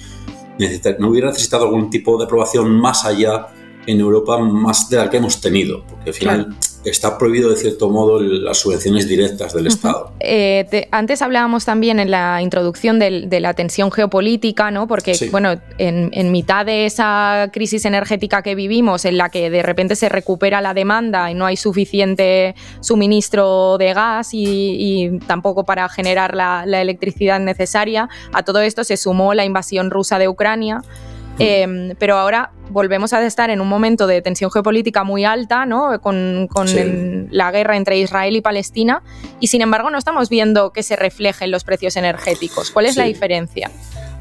no 0.99 1.11
hubiera 1.11 1.29
necesitado 1.29 1.65
algún 1.65 1.91
tipo 1.91 2.17
de 2.19 2.25
aprobación 2.25 2.71
más 2.71 3.05
allá 3.05 3.49
en 3.87 4.01
Europa 4.01 4.39
más 4.39 4.89
de 4.89 4.97
la 4.97 5.11
que 5.11 5.19
hemos 5.19 5.41
tenido, 5.41 5.85
porque 5.87 6.11
al 6.11 6.15
final 6.15 6.57
está 6.91 7.19
prohibido 7.19 7.51
de 7.51 7.57
cierto 7.57 7.89
modo 7.89 8.21
las 8.21 8.59
subvenciones 8.59 9.09
directas 9.09 9.53
del 9.53 9.67
Estado. 9.67 10.13
Eh, 10.21 10.89
antes 10.91 11.23
hablábamos 11.23 11.65
también 11.65 11.99
en 11.99 12.11
la 12.11 12.41
introducción 12.43 12.99
de, 12.99 13.41
la 13.41 13.55
tensión 13.55 13.91
geopolítica, 13.93 14.71
¿no? 14.71 14.87
Porque, 14.87 15.29
bueno, 15.31 15.61
en, 15.79 16.33
mitad 16.33 16.67
de 16.67 16.87
esa 16.87 17.51
crisis 17.53 17.85
energética 17.85 18.43
que 18.43 18.55
vivimos, 18.55 19.05
en 19.05 19.19
la 19.19 19.29
que 19.29 19.51
de 19.51 19.63
repente 19.63 19.97
se 19.97 20.09
recupera 20.09 20.61
la 20.61 20.75
demanda 20.75 21.31
y 21.31 21.35
no 21.35 21.47
hay 21.47 21.57
suficiente 21.57 22.55
suministro 22.81 23.79
de 23.79 23.93
gas 23.93 24.31
y, 24.33 25.19
tampoco 25.27 25.65
para 25.65 25.89
generar 25.89 26.35
la 26.35 26.81
electricidad 26.81 27.41
necesaria, 27.41 28.09
a 28.33 28.43
todo 28.43 28.61
esto 28.61 28.85
se 28.85 28.97
sumó 28.97 29.35
la 29.35 29.45
invasión 29.45 29.91
rusa 29.91 30.19
de 30.19 30.29
Ucrania. 30.29 30.83
Em, 31.39 31.95
pero 31.99 32.17
ahora 32.17 32.53
volvemos 32.71 33.13
a 33.13 33.25
estar 33.25 33.51
en 33.51 33.61
un 33.61 33.69
momento 33.69 34.07
de 34.07 34.23
tensión 34.23 34.51
geopolítica 34.51 35.05
muy 35.05 35.25
alta, 35.25 35.67
¿no? 35.67 36.01
Con, 36.01 36.49
la 37.31 37.51
guerra 37.51 37.77
entre 37.77 37.99
Israel 37.99 38.37
y 38.37 38.41
Palestina, 38.41 39.03
y 39.41 39.49
sin 39.49 39.61
embargo 39.61 39.91
no 39.91 39.99
estamos 39.99 40.29
viendo 40.29 40.73
que 40.73 40.83
se 40.83 40.97
reflejen 40.97 41.51
los 41.51 41.65
precios 41.65 41.97
energéticos. 41.97 42.71
¿Cuál 42.71 42.87
es 42.87 42.97
la 42.97 43.05
diferencia? 43.05 43.71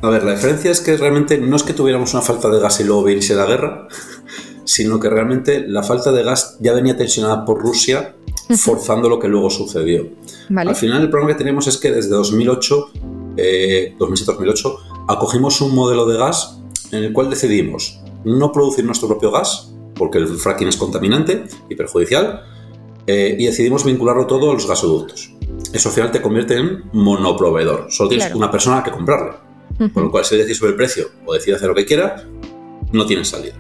A 0.01 0.09
ver, 0.09 0.23
la 0.23 0.33
diferencia 0.33 0.71
es 0.71 0.81
que 0.81 0.97
realmente 0.97 1.37
no 1.37 1.55
es 1.55 1.63
que 1.63 1.73
tuviéramos 1.73 2.13
una 2.13 2.21
falta 2.21 2.49
de 2.49 2.59
gas 2.59 2.79
y 2.79 2.83
luego 2.83 3.03
viniese 3.03 3.35
la 3.35 3.45
guerra, 3.45 3.87
sino 4.65 4.99
que 4.99 5.09
realmente 5.09 5.65
la 5.67 5.83
falta 5.83 6.11
de 6.11 6.23
gas 6.23 6.57
ya 6.59 6.73
venía 6.73 6.97
tensionada 6.97 7.45
por 7.45 7.59
Rusia, 7.61 8.15
forzando 8.57 9.09
lo 9.09 9.19
que 9.19 9.27
luego 9.27 9.49
sucedió. 9.49 10.07
Al 10.55 10.75
final 10.75 11.01
el 11.03 11.09
problema 11.09 11.33
que 11.33 11.37
tenemos 11.37 11.67
es 11.67 11.77
que 11.77 11.91
desde 11.91 12.09
2008, 12.09 12.91
2007-2008, 13.37 13.37
eh, 13.37 13.95
acogimos 15.07 15.61
un 15.61 15.73
modelo 15.73 16.05
de 16.05 16.17
gas 16.17 16.59
en 16.91 17.03
el 17.03 17.13
cual 17.13 17.29
decidimos 17.29 17.99
no 18.23 18.51
producir 18.51 18.85
nuestro 18.85 19.07
propio 19.07 19.31
gas, 19.31 19.73
porque 19.95 20.17
el 20.17 20.27
fracking 20.27 20.67
es 20.67 20.77
contaminante 20.77 21.45
y 21.69 21.75
perjudicial, 21.75 22.43
eh, 23.07 23.35
y 23.37 23.45
decidimos 23.45 23.85
vincularlo 23.85 24.25
todo 24.25 24.51
a 24.51 24.53
los 24.53 24.67
gasoductos. 24.67 25.31
Eso 25.71 25.89
al 25.89 25.95
final 25.95 26.11
te 26.11 26.21
convierte 26.21 26.57
en 26.57 26.83
monoproveedor. 26.93 27.87
Solo 27.89 28.09
tienes 28.09 28.33
una 28.33 28.49
persona 28.49 28.83
que 28.83 28.91
comprarle. 28.91 29.33
Con 29.93 30.03
lo 30.03 30.11
cual, 30.11 30.23
si 30.23 30.37
decide 30.37 30.55
sobre 30.55 30.71
el 30.71 30.77
precio 30.77 31.09
o 31.25 31.33
decide 31.33 31.55
hacer 31.55 31.67
lo 31.67 31.75
que 31.75 31.85
quiera, 31.85 32.23
no 32.91 33.05
tienes 33.05 33.27
salida. 33.27 33.55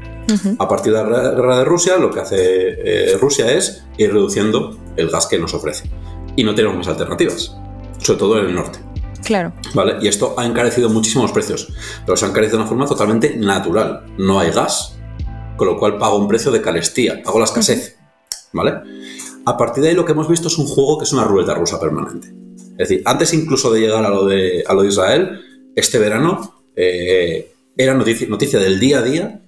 A 0.57 0.67
partir 0.67 0.93
de 0.93 1.03
la 1.03 1.31
guerra 1.31 1.59
de 1.59 1.65
Rusia, 1.65 1.97
lo 1.97 2.09
que 2.09 2.19
hace 2.21 2.37
eh, 2.39 3.17
Rusia 3.19 3.51
es 3.51 3.83
ir 3.97 4.11
reduciendo 4.11 4.77
el 4.95 5.09
gas 5.09 5.27
que 5.27 5.37
nos 5.37 5.53
ofrece. 5.53 5.89
Y 6.35 6.43
no 6.43 6.55
tenemos 6.55 6.77
más 6.77 6.87
alternativas, 6.87 7.55
sobre 7.99 8.19
todo 8.19 8.39
en 8.39 8.45
el 8.47 8.55
norte. 8.55 8.79
Claro. 9.25 9.53
¿Vale? 9.73 9.97
Y 10.01 10.07
esto 10.07 10.35
ha 10.37 10.45
encarecido 10.45 10.87
muchísimo 10.87 11.23
los 11.23 11.31
precios, 11.31 11.67
pero 12.05 12.15
se 12.15 12.25
han 12.25 12.31
encarecido 12.31 12.57
de 12.57 12.61
una 12.61 12.69
forma 12.69 12.85
totalmente 12.85 13.35
natural. 13.35 14.05
No 14.19 14.39
hay 14.39 14.51
gas, 14.51 14.97
con 15.57 15.67
lo 15.67 15.77
cual 15.77 15.97
pago 15.97 16.17
un 16.17 16.27
precio 16.27 16.51
de 16.51 16.61
calestía, 16.61 17.23
pago 17.23 17.39
la 17.39 17.45
escasez. 17.45 17.97
¿Vale? 18.53 18.73
A 19.47 19.57
partir 19.57 19.83
de 19.83 19.89
ahí 19.89 19.95
lo 19.95 20.05
que 20.05 20.11
hemos 20.11 20.29
visto 20.29 20.47
es 20.47 20.57
un 20.59 20.67
juego 20.67 20.99
que 20.99 21.05
es 21.05 21.11
una 21.11 21.23
ruleta 21.23 21.55
rusa 21.55 21.79
permanente. 21.79 22.33
Es 22.77 22.89
decir, 22.89 23.01
antes 23.05 23.33
incluso 23.33 23.71
de 23.71 23.79
llegar 23.79 24.05
a 24.05 24.09
lo 24.09 24.25
de, 24.25 24.63
a 24.67 24.73
lo 24.75 24.83
de 24.83 24.89
Israel, 24.89 25.41
este 25.75 25.97
verano 25.97 26.63
eh, 26.75 27.51
era 27.75 27.95
noticia, 27.95 28.27
noticia, 28.27 28.59
del 28.59 28.79
día 28.79 28.99
a 28.99 29.01
día 29.01 29.41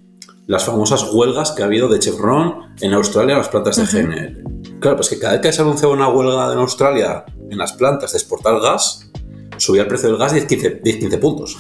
las 0.48 0.66
famosas 0.66 1.12
huelgas 1.12 1.52
que 1.52 1.62
ha 1.62 1.66
habido 1.66 1.90
de 1.90 2.00
Chevron 2.00 2.74
en 2.80 2.94
Australia 2.94 3.34
en 3.34 3.40
las 3.40 3.50
plantas 3.50 3.76
de 3.76 3.86
GNL. 3.86 4.80
Claro, 4.80 4.96
pues 4.96 5.10
que 5.10 5.20
cada 5.20 5.34
vez 5.34 5.42
que 5.42 5.52
se 5.52 5.62
anunciaba 5.62 5.94
una 5.94 6.08
huelga 6.08 6.54
en 6.54 6.60
Australia 6.60 7.26
en 7.50 7.58
las 7.58 7.74
plantas 7.74 8.14
de 8.14 8.18
exportar 8.18 8.60
gas, 8.62 9.12
subía 9.58 9.84
el 9.84 9.88
precio 9.88 10.10
del 10.10 10.18
gas 10.18 10.34
10-15 10.34 11.20
puntos. 11.20 11.58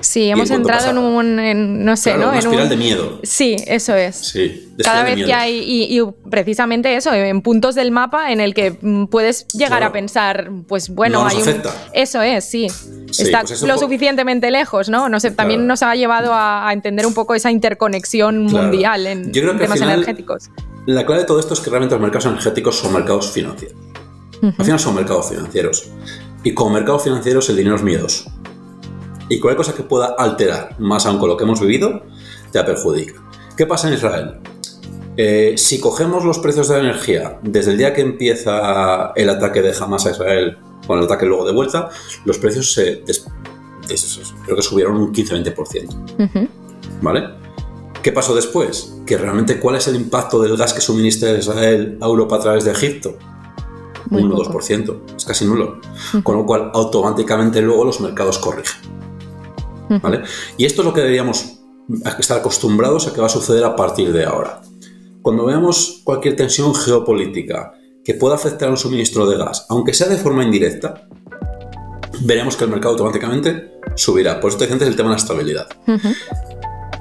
Sí, 0.00 0.28
hemos 0.28 0.50
entrado 0.50 0.90
en 0.90 0.98
un, 0.98 1.84
no 1.84 1.96
sé, 1.96 2.16
¿no? 2.16 2.30
Una 2.30 2.38
espiral 2.38 2.68
de 2.68 2.76
miedo. 2.76 3.20
Sí, 3.22 3.56
eso 3.66 3.94
es. 3.94 4.16
Sí, 4.16 4.72
Cada 4.82 5.04
vez 5.04 5.24
que 5.24 5.32
hay, 5.32 5.62
y, 5.62 6.00
precisamente 6.28 6.96
eso, 6.96 7.12
en 7.12 7.42
puntos 7.42 7.74
del 7.74 7.90
mapa 7.90 8.32
en 8.32 8.40
el 8.40 8.54
que 8.54 8.76
mm, 8.80 9.06
puedes 9.06 9.46
llegar 9.48 9.82
a 9.82 9.92
pensar, 9.92 10.50
pues 10.66 10.88
bueno, 10.88 11.24
hay 11.26 11.36
un... 11.36 11.62
Eso 11.92 12.22
es, 12.22 12.44
sí. 12.44 12.66
Está 13.18 13.42
pues 13.42 13.62
lo 13.62 13.78
suficientemente 13.78 14.50
lejos, 14.50 14.88
¿no? 14.88 15.08
No 15.08 15.20
sé, 15.20 15.30
también 15.30 15.66
nos 15.66 15.82
ha 15.82 15.94
llevado 15.94 16.32
a, 16.34 16.70
entender 16.72 17.06
un 17.06 17.14
poco 17.14 17.34
esa 17.34 17.50
interconexión 17.50 18.44
mundial 18.44 19.06
en 19.06 19.32
temas 19.32 19.80
energéticos. 19.80 20.50
La 20.86 21.04
clave 21.04 21.22
de 21.22 21.26
todo 21.26 21.40
esto 21.40 21.54
es 21.54 21.60
que 21.60 21.70
realmente 21.70 21.94
los 21.94 22.02
mercados 22.02 22.26
energéticos 22.26 22.76
son 22.76 22.92
mercados 22.92 23.30
financieros. 23.30 23.76
Al 24.42 24.64
final 24.64 24.80
son 24.80 24.94
mercados 24.94 25.28
financieros. 25.28 25.90
Y 26.42 26.54
como 26.54 26.70
mercados 26.70 27.04
financieros 27.04 27.48
el 27.50 27.56
dinero 27.56 27.76
es 27.76 27.82
miedoso. 27.82 28.30
Y 29.28 29.38
cualquier 29.38 29.56
cosa 29.56 29.74
que 29.74 29.82
pueda 29.82 30.14
alterar 30.18 30.76
más 30.78 31.06
aún 31.06 31.18
con 31.18 31.28
lo 31.28 31.36
que 31.36 31.44
hemos 31.44 31.60
vivido, 31.60 32.02
te 32.50 32.62
perjudica. 32.64 33.22
¿Qué 33.56 33.66
pasa 33.66 33.88
en 33.88 33.94
Israel? 33.94 34.40
Eh, 35.16 35.54
si 35.56 35.80
cogemos 35.80 36.24
los 36.24 36.38
precios 36.38 36.68
de 36.68 36.76
la 36.76 36.80
energía 36.80 37.38
desde 37.42 37.72
el 37.72 37.78
día 37.78 37.92
que 37.92 38.00
empieza 38.00 39.12
el 39.14 39.28
ataque 39.28 39.60
de 39.60 39.74
Hamas 39.78 40.06
a 40.06 40.12
Israel, 40.12 40.56
con 40.86 40.98
el 40.98 41.04
ataque 41.04 41.26
luego 41.26 41.44
de 41.44 41.52
vuelta, 41.52 41.90
los 42.24 42.38
precios 42.38 42.72
se 42.72 43.04
creo 44.44 44.56
que 44.56 44.62
subieron 44.62 44.96
un 44.96 45.12
15-20%. 45.12 46.48
¿Vale? 47.02 47.28
¿Qué 48.02 48.12
pasó 48.12 48.34
después? 48.34 48.96
Que 49.06 49.18
realmente 49.18 49.60
cuál 49.60 49.76
es 49.76 49.88
el 49.88 49.96
impacto 49.96 50.40
del 50.40 50.56
gas 50.56 50.72
que 50.72 50.80
suministra 50.80 51.32
Israel 51.32 51.98
a 52.00 52.06
Europa 52.06 52.36
a 52.36 52.40
través 52.40 52.64
de 52.64 52.72
Egipto? 52.72 53.18
1 54.10 54.34
o 54.34 54.44
2%, 54.44 55.16
es 55.16 55.24
casi 55.24 55.44
nulo. 55.44 55.80
Con 56.22 56.36
lo 56.36 56.46
cual, 56.46 56.70
automáticamente 56.74 57.60
luego 57.62 57.84
los 57.84 58.00
mercados 58.00 58.38
corrigen. 58.38 58.80
¿Vale? 60.02 60.22
Y 60.56 60.64
esto 60.64 60.82
es 60.82 60.86
lo 60.86 60.94
que 60.94 61.00
deberíamos 61.00 61.60
estar 62.18 62.38
acostumbrados 62.38 63.08
a 63.08 63.12
que 63.12 63.20
va 63.20 63.26
a 63.26 63.30
suceder 63.30 63.64
a 63.64 63.74
partir 63.74 64.12
de 64.12 64.24
ahora. 64.24 64.60
Cuando 65.22 65.44
veamos 65.44 66.00
cualquier 66.04 66.36
tensión 66.36 66.74
geopolítica 66.74 67.74
que 68.04 68.14
pueda 68.14 68.36
afectar 68.36 68.68
a 68.68 68.70
un 68.70 68.76
suministro 68.76 69.28
de 69.28 69.36
gas, 69.36 69.66
aunque 69.68 69.92
sea 69.92 70.08
de 70.08 70.16
forma 70.16 70.44
indirecta, 70.44 71.06
veremos 72.22 72.56
que 72.56 72.64
el 72.64 72.70
mercado 72.70 72.92
automáticamente 72.92 73.80
subirá. 73.96 74.40
Por 74.40 74.50
eso 74.50 74.58
te 74.58 74.72
antes 74.72 74.88
el 74.88 74.96
tema 74.96 75.10
de 75.10 75.16
la 75.16 75.20
estabilidad. 75.20 75.68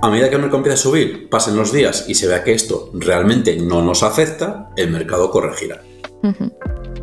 A 0.01 0.09
medida 0.09 0.29
que 0.29 0.35
el 0.35 0.41
mercado 0.41 0.57
empiece 0.57 0.79
a 0.79 0.81
subir, 0.81 1.29
pasen 1.29 1.55
los 1.55 1.71
días 1.71 2.05
y 2.07 2.15
se 2.15 2.27
vea 2.27 2.43
que 2.43 2.53
esto 2.53 2.89
realmente 2.93 3.57
no 3.57 3.81
nos 3.81 4.03
afecta, 4.03 4.69
el 4.75 4.91
mercado 4.91 5.29
corregirá. 5.29 5.81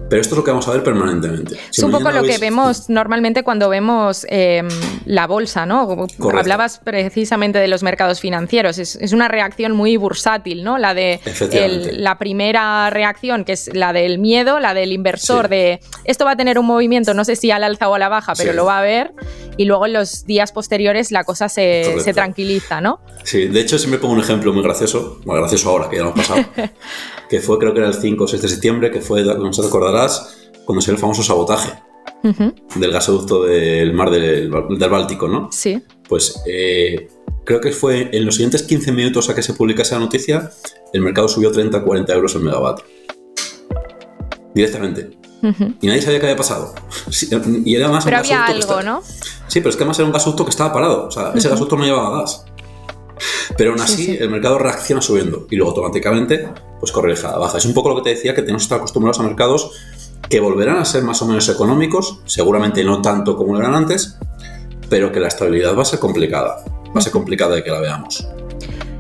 Pero 0.09 0.23
esto 0.23 0.35
es 0.35 0.39
lo 0.39 0.45
que 0.45 0.51
vamos 0.51 0.69
a 0.69 0.73
ver 0.73 0.85
permanentemente. 0.85 1.57
es 1.71 1.79
un 1.81 1.91
poco 1.91 2.11
lo 2.11 2.23
que 2.23 2.39
vemos 2.39 2.89
normalmente 2.89 3.43
cuando 3.43 3.69
vemos 3.69 4.25
em, 4.29 4.69
la 5.05 5.27
bolsa, 5.27 5.67
¿no? 5.67 6.07
Hablabas 6.33 6.79
precisamente 6.79 7.59
de 7.59 7.69
los 7.69 7.83
mercados 7.83 8.21
financieros. 8.21 8.79
Es, 8.79 9.13
una 9.13 9.29
reacción 9.29 9.73
muy 9.73 9.97
bursátil, 9.97 10.63
¿no? 10.63 10.79
La 10.79 10.95
de 10.95 11.21
la 11.93 12.19
primera 12.19 12.91
reacción, 12.91 13.45
que 13.45 13.53
es 13.53 13.75
la 13.75 13.93
del 13.93 14.19
miedo, 14.19 14.61
la 14.61 14.75
del 14.75 14.93
inversor, 14.93 15.49
de 15.49 15.81
esto 16.05 16.25
va 16.25 16.33
a 16.33 16.37
tener 16.37 16.59
un 16.59 16.67
movimiento, 16.67 17.15
no 17.15 17.25
sé 17.25 17.35
si 17.35 17.51
al 17.51 17.65
alza 17.65 17.89
o 17.89 17.95
a 17.95 17.99
la 17.99 18.09
baja, 18.09 18.35
pero 18.37 18.53
lo 18.53 18.65
va 18.65 18.79
a 18.79 18.83
ver. 18.83 19.13
Y 19.57 19.65
luego 19.65 19.87
en 19.87 19.95
los 19.95 20.27
días 20.27 20.53
posteriores 20.53 21.11
la 21.11 21.25
cosa 21.25 21.49
se, 21.49 22.01
se 22.01 22.13
tranquiliza, 22.13 22.81
¿no? 22.81 23.01
Sí, 23.25 23.49
de 23.49 23.61
hecho 23.61 23.79
siempre 23.79 23.99
pongo 23.99 24.15
un 24.15 24.21
ejemplo 24.21 24.53
muy 24.53 24.63
gracioso, 24.63 25.21
muy 25.25 25.39
gracioso 25.39 25.71
ahora, 25.71 25.89
que 25.89 25.97
ya 25.97 26.03
lo 26.03 26.11
hemos 26.11 26.27
pasado, 26.27 26.47
que 27.29 27.41
fue 27.41 27.59
creo 27.59 27.73
que 27.73 27.81
era 27.81 27.89
el 27.89 27.95
5 27.95 28.25
o 28.25 28.29
6 28.29 28.43
de 28.43 28.49
septiembre, 28.49 28.91
que 28.91 29.01
fue, 29.01 29.25
no 29.25 29.53
se 29.53 29.67
acordarás, 29.67 30.51
cuando 30.65 30.81
se 30.81 30.91
el 30.91 30.99
famoso 30.99 31.23
sabotaje 31.23 31.73
del 32.23 32.91
gasoducto 32.91 33.45
del 33.45 33.93
mar 33.93 34.11
del, 34.11 34.51
Báltico, 34.51 35.29
¿no? 35.29 35.49
Sí. 35.53 35.81
Pues 36.09 36.43
eh, 36.47 37.09
creo 37.45 37.61
que 37.61 37.71
fue 37.71 38.11
en 38.13 38.25
los 38.25 38.35
siguientes 38.35 38.65
15 38.65 38.93
minutos 38.93 39.31
a 39.31 39.35
que 39.35 39.43
se 39.43 39.55
publicase 39.55 39.95
la 39.95 40.01
noticia, 40.01 40.51
el 40.93 41.03
mercado 41.03 41.29
subió 41.29 41.53
30-40 41.53 42.13
euros 42.13 42.35
el 42.35 42.43
megavatio. 42.43 42.85
Directamente. 44.55 45.19
Y 45.81 45.87
nadie 45.87 46.03
sabía 46.03 46.19
qué 46.19 46.27
había 46.27 46.37
pasado. 46.37 46.75
y 47.65 47.75
era 47.77 47.89
más 47.89 48.05
pero 48.05 48.19
había 48.19 48.47
algo, 48.47 48.83
¿no? 48.83 49.03
Sí, 49.47 49.61
pero 49.61 49.71
es 49.71 49.77
que 49.77 49.85
además 49.85 49.99
era 49.99 50.07
un 50.07 50.13
gasoducto 50.13 50.45
que 50.45 50.51
estaba 50.51 50.73
parado. 50.73 51.07
O 51.07 51.11
sea, 51.11 51.33
ese 51.35 51.49
gasoducto 51.49 51.77
no 51.77 51.85
llevaba 51.85 52.21
gas. 52.21 52.46
Pero 53.57 53.73
aún 53.73 53.81
así, 53.81 54.17
el 54.19 54.31
mercado 54.31 54.59
reacciona 54.59 55.01
subiendo 55.01 55.47
y 55.51 55.57
luego 55.57 55.71
automáticamente 55.71 56.49
pues 56.79 56.93
corrige 56.93 57.27
a 57.27 57.33
la 57.33 57.39
baja. 57.39 57.59
Es 57.59 57.65
un 57.65 57.75
poco 57.75 57.91
lo 57.91 57.97
que 57.97 58.03
te 58.03 58.11
decía, 58.11 58.35
que 58.35 58.43
tenemos 58.43 58.63
que 58.63 58.67
estar 58.67 58.79
acostumbrados 58.79 59.21
a 59.21 59.23
mercados 59.23 59.71
que 60.29 60.41
volverán 60.41 60.77
a 60.77 60.85
ser 60.85 61.03
más 61.03 61.23
o 61.23 61.27
menos 61.27 61.49
económicos, 61.49 62.21
seguramente 62.25 62.83
no 62.85 63.01
tanto 63.01 63.37
como 63.37 63.55
lo 63.55 63.61
eran 63.61 63.75
antes, 63.75 64.19
pero 64.89 65.13
que 65.13 65.21
la 65.21 65.29
estabilidad 65.29 65.77
va 65.77 65.83
a 65.83 65.87
ser 65.87 65.99
complicada. 65.99 66.65
Va 66.89 66.99
a 66.99 67.01
ser 67.01 67.13
complicada 67.13 67.55
de 67.55 67.65
que 67.65 67.71
la 67.71 67.81
veamos. 67.81 68.27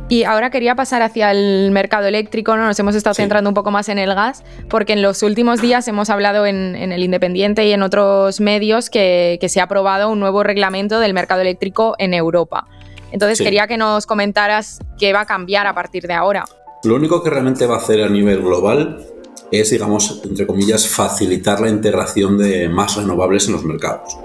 Y 0.08 0.22
ahora 0.22 0.50
quería 0.50 0.76
pasar 0.76 1.02
hacia 1.02 1.32
el 1.32 1.72
mercado 1.72 2.06
eléctrico, 2.06 2.56
¿no? 2.56 2.64
Nos 2.64 2.78
hemos 2.78 2.94
estado 2.94 3.14
centrando 3.14 3.50
un 3.50 3.54
poco 3.54 3.72
más 3.72 3.88
en 3.88 3.98
el 3.98 4.14
gas, 4.14 4.44
porque 4.68 4.92
en 4.92 5.02
los 5.02 5.24
últimos 5.24 5.60
días 5.60 5.88
hemos 5.88 6.10
hablado 6.10 6.46
en, 6.46 6.76
el 6.76 7.02
Independiente 7.02 7.66
y 7.66 7.72
en 7.72 7.82
otros 7.82 8.40
medios 8.40 8.88
que, 8.88 9.38
se 9.48 9.60
ha 9.60 9.64
aprobado 9.64 10.08
un 10.08 10.20
nuevo 10.20 10.44
reglamento 10.44 11.00
del 11.00 11.12
mercado 11.12 11.40
eléctrico 11.40 11.96
en 11.98 12.14
Europa. 12.14 12.68
Entonces 13.12 13.38
quería 13.38 13.66
que 13.66 13.76
nos 13.76 14.06
comentaras 14.06 14.80
qué 14.98 15.12
va 15.12 15.22
a 15.22 15.26
cambiar 15.26 15.66
a 15.66 15.74
partir 15.74 16.06
de 16.06 16.14
ahora. 16.14 16.44
Lo 16.84 16.94
único 16.94 17.22
que 17.22 17.30
realmente 17.30 17.66
va 17.66 17.76
a 17.76 17.78
hacer 17.78 18.02
a 18.02 18.08
nivel 18.08 18.42
global 18.42 19.04
es, 19.50 19.70
digamos, 19.70 20.20
entre 20.24 20.46
comillas, 20.46 20.86
facilitar 20.88 21.60
la 21.60 21.68
integración 21.68 22.36
de 22.38 22.68
más 22.68 22.96
renovables 22.96 23.46
en 23.46 23.52
los 23.52 23.64
mercados. 23.64 24.16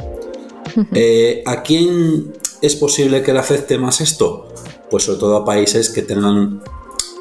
Eh, 0.93 1.43
¿A 1.45 1.63
quién 1.63 2.33
es 2.61 2.75
posible 2.75 3.21
que 3.23 3.33
le 3.33 3.39
afecte 3.39 3.77
más 3.77 4.01
esto? 4.01 4.53
Pues 4.89 5.03
sobre 5.03 5.19
todo 5.19 5.37
a 5.37 5.45
países 5.45 5.89
que 5.89 6.01
tengan 6.01 6.61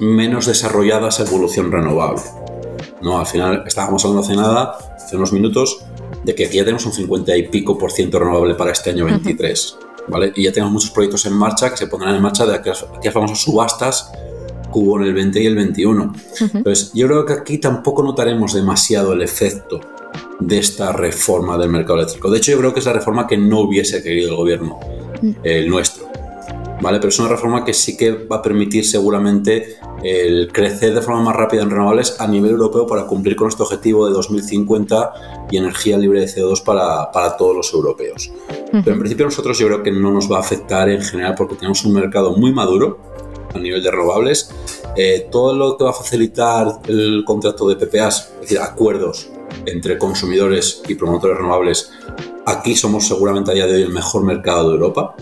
menos 0.00 0.47
desarrollada 0.47 1.09
esa 1.09 1.25
evolución 1.25 1.71
renovable. 1.71 2.23
¿no? 3.02 3.19
Al 3.19 3.26
final 3.26 3.64
estábamos 3.67 4.05
hablando 4.05 4.23
hace 4.23 4.37
nada, 4.37 4.79
hace 4.97 5.17
unos 5.17 5.33
minutos, 5.33 5.85
de 6.25 6.35
que 6.35 6.47
aquí 6.47 6.57
ya 6.57 6.64
tenemos 6.64 6.87
un 6.87 6.93
50 6.93 7.37
y 7.37 7.49
pico 7.49 7.79
por 7.79 7.93
ciento 7.93 8.19
renovable 8.19 8.55
para 8.55 8.73
este 8.73 8.90
año 8.90 9.05
23. 9.07 9.76
Y 10.35 10.45
ya 10.45 10.52
tenemos 10.52 10.73
muchos 10.73 10.90
proyectos 10.90 11.27
en 11.27 11.35
marcha 11.35 11.70
que 11.70 11.77
se 11.77 11.87
pondrán 11.87 12.14
en 12.14 12.23
marcha 12.23 12.46
de 12.46 12.55
aquellas, 12.55 12.85
famosas 13.12 13.40
subastas 13.40 14.11
que 14.73 14.79
hubo 14.79 14.99
en 15.01 15.07
el 15.07 15.14
20 15.14 15.42
y 15.42 15.46
el 15.46 15.57
21. 15.57 16.14
Entonces, 16.55 16.92
yo 16.94 17.07
creo 17.07 17.27
que 17.27 17.33
aquí 17.33 17.59
tampoco 17.59 18.03
notaremos 18.03 18.55
demasiado 18.55 19.12
el 19.12 19.23
efecto 19.23 19.81
de 20.38 20.59
esta 20.59 20.92
reforma 20.92 21.59
del 21.59 21.70
mercado 21.70 21.99
eléctrico. 21.99 22.31
De 22.31 22.38
hecho, 22.38 22.53
yo 22.53 22.59
creo 22.59 22.73
que 22.73 22.81
es 22.81 22.87
la 22.87 22.92
reforma 22.92 23.27
que 23.27 23.37
no 23.37 23.61
hubiese 23.61 24.03
querido 24.03 24.31
el 24.31 24.37
gobierno, 24.37 24.81
el 25.42 25.68
nuestro. 25.68 26.10
¿Vale? 26.81 26.99
Pero 26.99 27.09
es 27.09 27.19
una 27.19 27.29
reforma 27.29 27.64
que 27.64 27.75
sí 27.75 27.97
que 27.97 28.11
va 28.11 28.37
a 28.37 28.43
permitir 28.43 28.87
seguramente 28.87 29.79
el 30.03 30.51
crecer 30.51 30.95
de 30.95 31.03
forma 31.03 31.23
más 31.23 31.37
rápida 31.37 31.62
en 31.62 31.71
renovables 31.71 32.19
a 32.19 32.27
nivel 32.27 32.53
europeo 32.53 32.87
para 32.87 33.07
cumplir 33.07 33.37
con 33.37 33.49
este 33.49 33.62
objetivo 33.62 34.07
de 34.07 34.14
2050 34.14 35.49
y 35.51 35.59
energía 35.59 35.99
libre 35.99 36.21
de 36.21 36.27
CO2 36.27 36.64
para, 36.64 37.12
para 37.12 37.37
todos 37.37 37.55
los 37.55 37.73
europeos. 37.75 38.31
Pero 38.73 38.93
en 38.93 38.99
principio 38.99 39.27
nosotros 39.27 39.59
yo 39.59 39.66
creo 39.66 39.83
que 39.83 39.93
no 39.93 40.11
nos 40.11 40.31
va 40.31 40.38
a 40.38 40.40
afectar 40.40 40.88
en 40.88 41.03
general 41.03 41.35
porque 41.37 41.57
tenemos 41.57 41.85
un 41.85 41.93
mercado 41.93 42.37
muy 42.37 42.53
maduro 42.53 42.99
a 43.55 43.59
nivel 43.59 43.83
de 43.83 43.90
renovables. 43.90 44.51
Eh, 44.97 45.29
todo 45.31 45.55
lo 45.55 45.77
que 45.77 45.85
va 45.85 45.90
a 45.90 45.95
facilitar 45.95 46.81
el 46.88 47.25
contrato 47.25 47.69
de 47.69 47.77
PPAs, 47.77 48.33
es 48.35 48.40
decir, 48.43 48.59
acuerdos 48.59 49.31
entre 49.66 49.99
consumidores 49.99 50.83
y 50.88 50.95
promotores 50.95 51.37
renovables, 51.37 51.93
aquí 52.51 52.77
somos 52.77 53.07
seguramente 53.07 53.51
a 53.51 53.55
día 53.55 53.67
de 53.67 53.75
hoy 53.77 53.83
el 53.83 53.93
mejor 53.93 54.25
mercado 54.25 54.69
de 54.69 54.75
Europa, 54.75 55.15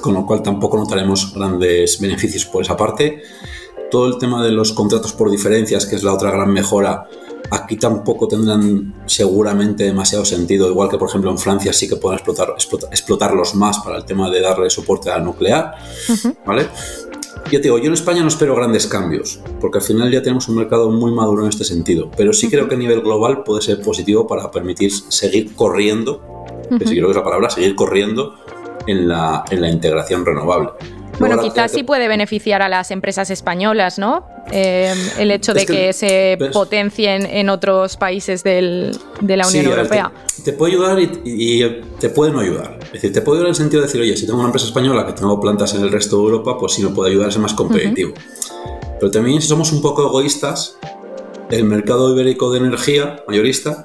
con 0.00 0.14
lo 0.14 0.26
cual 0.26 0.42
tampoco 0.42 0.76
notaremos 0.76 1.32
grandes 1.34 2.00
beneficios 2.00 2.44
por 2.44 2.62
esa 2.62 2.76
parte. 2.76 3.22
Todo 3.90 4.06
el 4.06 4.18
tema 4.18 4.42
de 4.42 4.50
los 4.50 4.72
contratos 4.72 5.12
por 5.12 5.30
diferencias, 5.30 5.86
que 5.86 5.96
es 5.96 6.02
la 6.02 6.14
otra 6.14 6.30
gran 6.30 6.50
mejora, 6.52 7.06
aquí 7.50 7.76
tampoco 7.76 8.26
tendrán 8.26 8.94
seguramente 9.06 9.84
demasiado 9.84 10.24
sentido, 10.24 10.70
igual 10.70 10.88
que 10.88 10.96
por 10.96 11.08
ejemplo 11.08 11.30
en 11.30 11.38
Francia 11.38 11.72
sí 11.72 11.88
que 11.88 11.96
pueden 11.96 12.18
explotar, 12.18 12.54
explotarlos 12.90 13.54
más 13.54 13.78
para 13.80 13.98
el 13.98 14.04
tema 14.04 14.30
de 14.30 14.40
darle 14.40 14.70
soporte 14.70 15.10
a 15.10 15.18
la 15.18 15.24
nuclear, 15.24 15.74
¿vale? 16.46 16.68
Ya 17.46 17.58
te 17.58 17.64
digo, 17.64 17.76
yo 17.76 17.86
en 17.86 17.92
España 17.92 18.22
no 18.22 18.28
espero 18.28 18.54
grandes 18.54 18.86
cambios, 18.86 19.40
porque 19.60 19.78
al 19.78 19.84
final 19.84 20.10
ya 20.10 20.22
tenemos 20.22 20.48
un 20.48 20.56
mercado 20.56 20.90
muy 20.90 21.12
maduro 21.12 21.42
en 21.42 21.48
este 21.50 21.64
sentido, 21.64 22.10
pero 22.16 22.32
sí 22.32 22.48
creo 22.48 22.68
que 22.68 22.76
a 22.76 22.78
nivel 22.78 23.02
global 23.02 23.42
puede 23.42 23.60
ser 23.60 23.82
positivo 23.82 24.26
para 24.26 24.50
permitir 24.50 24.90
seguir 25.08 25.54
corriendo, 25.54 26.22
que 26.78 26.86
si 26.86 26.94
creo 26.94 27.06
que 27.06 27.12
es 27.12 27.16
la 27.16 27.24
palabra, 27.24 27.50
seguir 27.50 27.74
corriendo 27.74 28.36
en 28.86 29.08
la, 29.08 29.44
en 29.50 29.60
la 29.60 29.68
integración 29.68 30.24
renovable. 30.24 30.70
Bueno, 31.18 31.40
quizás 31.40 31.70
sí 31.70 31.82
puede 31.82 32.08
beneficiar 32.08 32.62
a 32.62 32.68
las 32.68 32.90
empresas 32.90 33.30
españolas, 33.30 33.98
¿no? 33.98 34.26
Eh, 34.50 34.92
el 35.18 35.30
hecho 35.30 35.54
de 35.54 35.66
que, 35.66 35.92
se 35.92 36.36
potencien 36.52 37.26
en 37.26 37.48
otros 37.48 37.96
países 37.96 38.42
del, 38.42 38.96
de 39.20 39.36
la 39.36 39.46
Unión 39.46 39.66
Europea. 39.66 40.12
te, 40.44 40.52
puede 40.52 40.72
ayudar 40.72 40.98
y, 41.00 41.80
te 42.00 42.08
puede 42.08 42.32
no 42.32 42.40
ayudar. 42.40 42.78
Es 42.86 42.92
decir, 42.92 43.12
te 43.12 43.20
puede 43.20 43.38
ayudar 43.38 43.48
en 43.48 43.50
el 43.50 43.56
sentido 43.56 43.82
de 43.82 43.86
decir, 43.86 44.00
oye, 44.00 44.16
si 44.16 44.26
tengo 44.26 44.38
una 44.38 44.48
empresa 44.48 44.66
española 44.66 45.06
que 45.06 45.12
tengo 45.12 45.40
plantas 45.40 45.74
en 45.74 45.82
el 45.82 45.92
resto 45.92 46.16
de 46.16 46.24
Europa, 46.24 46.56
pues 46.58 46.72
sí 46.72 46.82
me 46.82 46.90
puede 46.90 47.10
ayudar 47.10 47.28
a 47.28 47.30
ser 47.30 47.40
más 47.40 47.54
competitivo. 47.54 48.14
Pero 48.98 49.10
también 49.10 49.40
si 49.40 49.48
somos 49.48 49.72
un 49.72 49.80
poco 49.80 50.06
egoístas, 50.06 50.76
el 51.50 51.64
mercado 51.64 52.12
ibérico 52.12 52.50
de 52.52 52.58
energía 52.58 53.22
mayorista 53.28 53.84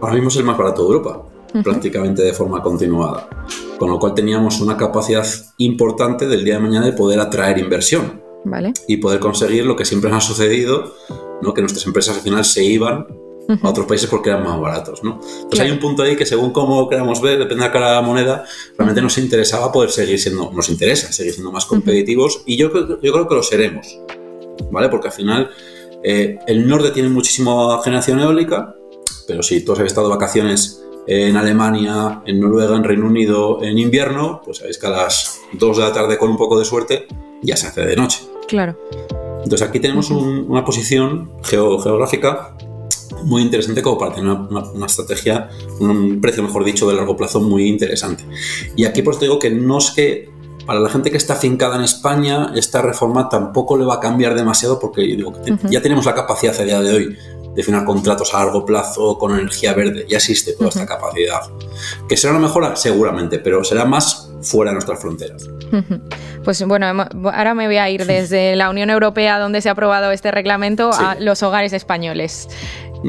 ahora 0.00 0.14
mismo 0.14 0.28
es 0.28 0.36
el 0.36 0.44
más 0.44 0.56
barato 0.56 0.82
de 0.82 0.88
Europa, 0.88 1.22
prácticamente 1.62 2.22
de 2.22 2.32
forma 2.32 2.62
continuada 2.62 3.28
con 3.78 3.90
lo 3.90 3.98
cual 3.98 4.14
teníamos 4.14 4.60
una 4.60 4.76
capacidad 4.76 5.26
importante 5.58 6.26
del 6.26 6.44
día 6.44 6.54
de 6.54 6.60
mañana 6.60 6.86
de 6.86 6.92
poder 6.92 7.20
atraer 7.20 7.58
inversión 7.58 8.22
vale. 8.44 8.72
y 8.88 8.96
poder 8.96 9.20
conseguir 9.20 9.66
lo 9.66 9.76
que 9.76 9.84
siempre 9.84 10.10
nos 10.10 10.24
ha 10.24 10.28
sucedido, 10.28 10.94
¿no? 11.42 11.54
que 11.54 11.60
nuestras 11.60 11.86
empresas 11.86 12.16
al 12.16 12.22
final 12.22 12.44
se 12.44 12.64
iban 12.64 13.06
a 13.62 13.68
otros 13.68 13.86
países 13.86 14.08
porque 14.08 14.30
eran 14.30 14.42
más 14.42 14.60
baratos. 14.60 15.04
¿no? 15.04 15.20
Pues 15.48 15.60
hay 15.60 15.70
un 15.70 15.78
punto 15.78 16.02
ahí 16.02 16.16
que 16.16 16.26
según 16.26 16.52
cómo 16.52 16.88
queramos 16.88 17.20
ver, 17.20 17.38
depende 17.38 17.64
de 17.64 17.70
cada 17.70 18.00
moneda, 18.02 18.44
realmente 18.76 19.02
nos 19.02 19.18
interesaba 19.18 19.70
poder 19.70 19.90
seguir 19.90 20.18
siendo, 20.18 20.50
nos 20.52 20.68
interesa 20.68 21.12
seguir 21.12 21.32
siendo 21.32 21.52
más 21.52 21.66
competitivos 21.66 22.42
y 22.46 22.56
yo, 22.56 22.70
yo 22.72 23.12
creo 23.12 23.28
que 23.28 23.34
lo 23.34 23.42
seremos, 23.42 24.00
¿vale? 24.70 24.88
Porque 24.88 25.08
al 25.08 25.14
final 25.14 25.50
eh, 26.02 26.38
el 26.46 26.66
norte 26.66 26.90
tiene 26.90 27.08
muchísima 27.08 27.80
generación 27.82 28.20
eólica, 28.20 28.74
pero 29.28 29.42
si 29.42 29.64
todos 29.64 29.78
habéis 29.78 29.92
estado 29.92 30.08
de 30.08 30.14
vacaciones 30.14 30.82
en 31.06 31.36
Alemania, 31.36 32.22
en 32.26 32.40
Noruega, 32.40 32.76
en 32.76 32.84
Reino 32.84 33.06
Unido 33.06 33.62
en 33.62 33.78
invierno, 33.78 34.42
pues 34.44 34.58
sabéis 34.58 34.78
que 34.78 34.86
a 34.86 34.90
las 34.90 35.40
2 35.52 35.76
de 35.76 35.82
la 35.82 35.92
tarde 35.92 36.18
con 36.18 36.30
un 36.30 36.36
poco 36.36 36.58
de 36.58 36.64
suerte 36.64 37.06
ya 37.42 37.56
se 37.56 37.68
hace 37.68 37.84
de 37.84 37.96
noche. 37.96 38.24
Claro. 38.48 38.76
Entonces 39.42 39.66
aquí 39.66 39.78
tenemos 39.78 40.10
una 40.10 40.64
posición 40.64 41.30
geográfica 41.44 42.56
muy 43.24 43.42
interesante 43.42 43.82
como 43.82 43.98
para 43.98 44.14
tener 44.14 44.30
una, 44.30 44.86
estrategia, 44.86 45.48
un 45.80 46.20
precio, 46.20 46.42
mejor 46.42 46.64
dicho, 46.64 46.88
de 46.88 46.94
largo 46.94 47.16
plazo 47.16 47.40
muy 47.40 47.68
interesante. 47.68 48.24
Y 48.74 48.84
aquí 48.84 49.02
pues 49.02 49.18
te 49.18 49.26
digo 49.26 49.38
que 49.38 49.50
no 49.50 49.78
es 49.78 49.90
que 49.90 50.30
para 50.66 50.80
la 50.80 50.88
gente 50.88 51.12
que 51.12 51.16
está 51.16 51.34
afincada 51.34 51.76
en 51.76 51.82
España, 51.82 52.52
esta 52.56 52.82
reforma 52.82 53.28
tampoco 53.28 53.76
le 53.76 53.84
va 53.84 53.94
a 53.94 54.00
cambiar 54.00 54.34
demasiado 54.34 54.80
porque 54.80 55.02
digo, 55.02 55.32
ya 55.70 55.80
tenemos 55.80 56.04
la 56.06 56.14
capacidad 56.14 56.58
a 56.58 56.64
día 56.64 56.80
de 56.80 56.92
hoy 56.92 57.16
de 57.56 57.62
firmar 57.62 57.84
contratos 57.84 58.34
a 58.34 58.44
largo 58.44 58.64
plazo 58.64 59.18
con 59.18 59.32
energía 59.32 59.72
verde. 59.72 60.06
Ya 60.08 60.18
existe 60.18 60.52
toda 60.52 60.68
esta 60.68 60.86
capacidad. 60.86 61.40
¿Que 62.06 62.16
será 62.16 62.34
una 62.34 62.46
mejora? 62.46 62.76
Seguramente, 62.76 63.38
pero 63.38 63.64
será 63.64 63.86
más 63.86 64.30
fuera 64.42 64.70
de 64.70 64.74
nuestras 64.74 65.00
fronteras. 65.00 65.48
Pues 66.44 66.62
bueno, 66.64 66.86
ahora 66.86 67.54
me 67.54 67.66
voy 67.66 67.78
a 67.78 67.88
ir 67.88 68.04
desde 68.06 68.54
la 68.56 68.68
Unión 68.68 68.90
Europea, 68.90 69.38
donde 69.38 69.62
se 69.62 69.70
ha 69.70 69.72
aprobado 69.72 70.12
este 70.12 70.30
reglamento, 70.30 70.90
a 70.92 71.16
los 71.18 71.42
hogares 71.42 71.72
españoles. 71.72 72.48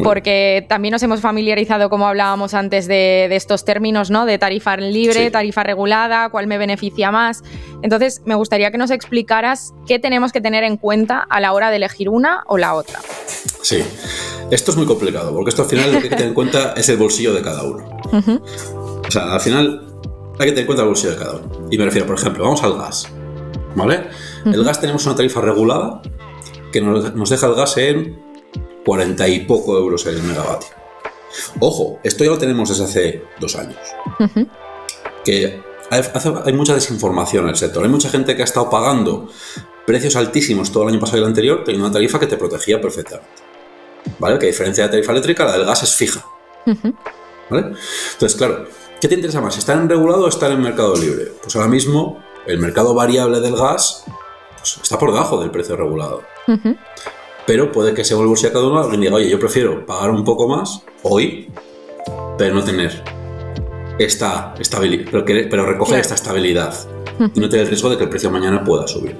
Porque 0.03 0.65
también 0.67 0.91
nos 0.91 1.03
hemos 1.03 1.21
familiarizado, 1.21 1.89
como 1.89 2.07
hablábamos 2.07 2.53
antes, 2.53 2.87
de, 2.87 3.27
estos 3.35 3.65
términos, 3.65 4.09
¿no? 4.09 4.25
De 4.25 4.37
tarifa 4.37 4.77
libre, 4.77 5.31
tarifa 5.31 5.63
regulada, 5.63 6.29
cuál 6.29 6.47
me 6.47 6.57
beneficia 6.57 7.11
más. 7.11 7.43
Entonces, 7.81 8.21
me 8.25 8.35
gustaría 8.35 8.71
que 8.71 8.77
nos 8.77 8.91
explicaras 8.91 9.73
qué 9.87 9.99
tenemos 9.99 10.31
que 10.31 10.41
tener 10.41 10.63
en 10.63 10.77
cuenta 10.77 11.19
a 11.19 11.39
la 11.39 11.53
hora 11.53 11.69
de 11.69 11.77
elegir 11.77 12.09
una 12.09 12.43
o 12.47 12.57
la 12.57 12.73
otra. 12.73 12.99
Sí, 13.61 13.83
esto 14.51 14.71
es 14.71 14.77
muy 14.77 14.85
complicado, 14.85 15.33
porque 15.33 15.49
esto 15.49 15.63
al 15.63 15.69
final 15.69 15.91
lo 15.91 15.99
que 15.99 16.05
hay 16.05 16.09
que 16.09 16.15
tener 16.15 16.27
en 16.27 16.33
cuenta 16.33 16.73
es 16.77 16.89
el 16.89 16.97
bolsillo 16.97 17.33
de 17.33 17.41
cada 17.41 17.63
uno. 17.63 17.99
O 19.07 19.11
sea, 19.11 19.33
al 19.33 19.41
final 19.41 19.87
hay 20.39 20.45
que 20.45 20.51
tener 20.51 20.59
en 20.59 20.65
cuenta 20.65 20.83
el 20.83 20.87
bolsillo 20.89 21.11
de 21.11 21.17
cada 21.17 21.35
uno. 21.35 21.67
Y 21.69 21.77
me 21.77 21.85
refiero, 21.85 22.07
por 22.07 22.17
ejemplo, 22.17 22.43
vamos 22.43 22.63
al 22.63 22.77
gas. 22.77 23.07
¿Vale? 23.75 24.05
El 24.45 24.63
gas 24.63 24.81
tenemos 24.81 25.05
una 25.05 25.15
tarifa 25.15 25.41
regulada 25.41 26.01
que 26.71 26.81
nos, 26.81 27.29
deja 27.29 27.47
el 27.47 27.55
gas 27.55 27.77
en 27.77 28.26
40 28.87 29.27
y 29.27 29.39
poco 29.41 29.77
euros 29.77 30.05
el 30.05 30.23
megavatio. 30.23 30.69
Ojo, 31.59 31.99
esto 32.03 32.23
ya 32.23 32.29
lo 32.29 32.37
tenemos 32.37 32.69
desde 32.69 32.85
hace 32.85 33.23
dos 33.37 33.57
años. 33.57 33.77
Que 35.25 35.61
hay, 35.89 36.53
mucha 36.53 36.73
desinformación 36.73 37.43
en 37.43 37.49
el 37.49 37.57
sector. 37.57 37.83
Hay 37.83 37.89
mucha 37.89 38.09
gente 38.09 38.33
que 38.33 38.43
ha 38.43 38.45
estado 38.45 38.69
pagando 38.69 39.29
precios 39.85 40.15
altísimos 40.15 40.71
todo 40.71 40.83
el 40.83 40.89
año 40.89 41.01
pasado 41.01 41.17
y 41.17 41.21
el 41.21 41.27
anterior, 41.27 41.63
teniendo 41.65 41.85
una 41.85 41.93
tarifa 41.93 42.17
que 42.17 42.27
te 42.27 42.37
protegía 42.37 42.79
perfectamente. 42.79 43.27
¿Vale? 44.19 44.39
Que 44.39 44.45
a 44.45 44.47
diferencia 44.47 44.83
de 44.83 44.87
la 44.87 44.91
tarifa 44.91 45.11
eléctrica, 45.11 45.43
la 45.43 45.51
del 45.51 45.65
gas 45.65 45.83
es 45.83 45.93
fija. 45.93 46.25
¿Vale? 47.49 47.73
Entonces, 48.13 48.37
claro, 48.37 48.67
¿qué 49.01 49.09
te 49.09 49.15
interesa 49.15 49.41
más? 49.41 49.57
¿Estar 49.57 49.77
en 49.77 49.89
regulado 49.89 50.23
o 50.23 50.29
estar 50.29 50.49
en 50.49 50.61
mercado 50.61 50.95
libre? 50.95 51.33
Pues 51.41 51.53
ahora 51.57 51.67
mismo 51.67 52.23
el 52.45 52.57
mercado 52.59 52.93
variable 52.93 53.41
del 53.41 53.57
gas 53.57 54.05
pues, 54.57 54.79
está 54.81 54.97
por 54.97 55.11
debajo 55.11 55.41
del 55.41 55.51
precio 55.51 55.75
regulado. 55.75 56.23
Pero 57.47 57.71
puede 57.71 57.93
que 57.93 58.03
se 58.03 58.13
vuelva 58.13 58.33
a 58.33 58.51
cada 58.51 58.67
uno 58.67 58.93
y 58.93 58.97
diga, 58.97 59.15
oye, 59.15 59.29
yo 59.29 59.39
prefiero 59.39 59.85
pagar 59.85 60.11
un 60.11 60.25
poco 60.25 60.49
más 60.49 60.83
hoy, 61.01 61.49
pero 62.37 62.53
no 62.53 62.63
tener 62.63 63.03
esta 63.97 64.53
estabilidad, 64.59 65.23
pero, 65.49 65.65
recoger 65.65 65.99
esta 65.99 66.15
estabilidad 66.15 66.75
y 67.33 67.39
no 67.39 67.49
tener 67.49 67.63
el 67.63 67.69
riesgo 67.69 67.89
de 67.89 67.97
que 67.97 68.03
el 68.03 68.09
precio 68.09 68.29
mañana 68.29 68.63
pueda 68.63 68.85
subir. 68.85 69.15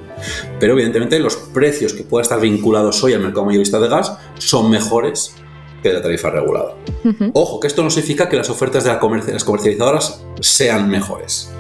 Pero 0.60 0.74
evidentemente 0.74 1.20
los 1.20 1.38
precios 1.38 1.94
que 1.94 2.04
puedan 2.04 2.24
estar 2.24 2.40
vinculados 2.40 3.02
hoy 3.04 3.14
al 3.14 3.22
mercado 3.22 3.46
mayorista 3.46 3.80
de 3.80 3.88
gas 3.88 4.18
son 4.38 4.70
mejores 4.70 5.34
que 5.82 5.94
la 5.94 6.02
tarifa 6.02 6.30
regulada. 6.30 6.76
Ojo, 7.34 7.62
que 7.62 7.68
esto 7.68 7.82
no 7.82 7.90
significa 7.90 8.28
que 8.28 8.36
las 8.36 8.50
ofertas 8.50 8.84
de 8.84 8.92
las 9.34 9.44
comercializadoras 9.46 10.26
sean 10.42 10.90
mejores. 10.90 11.52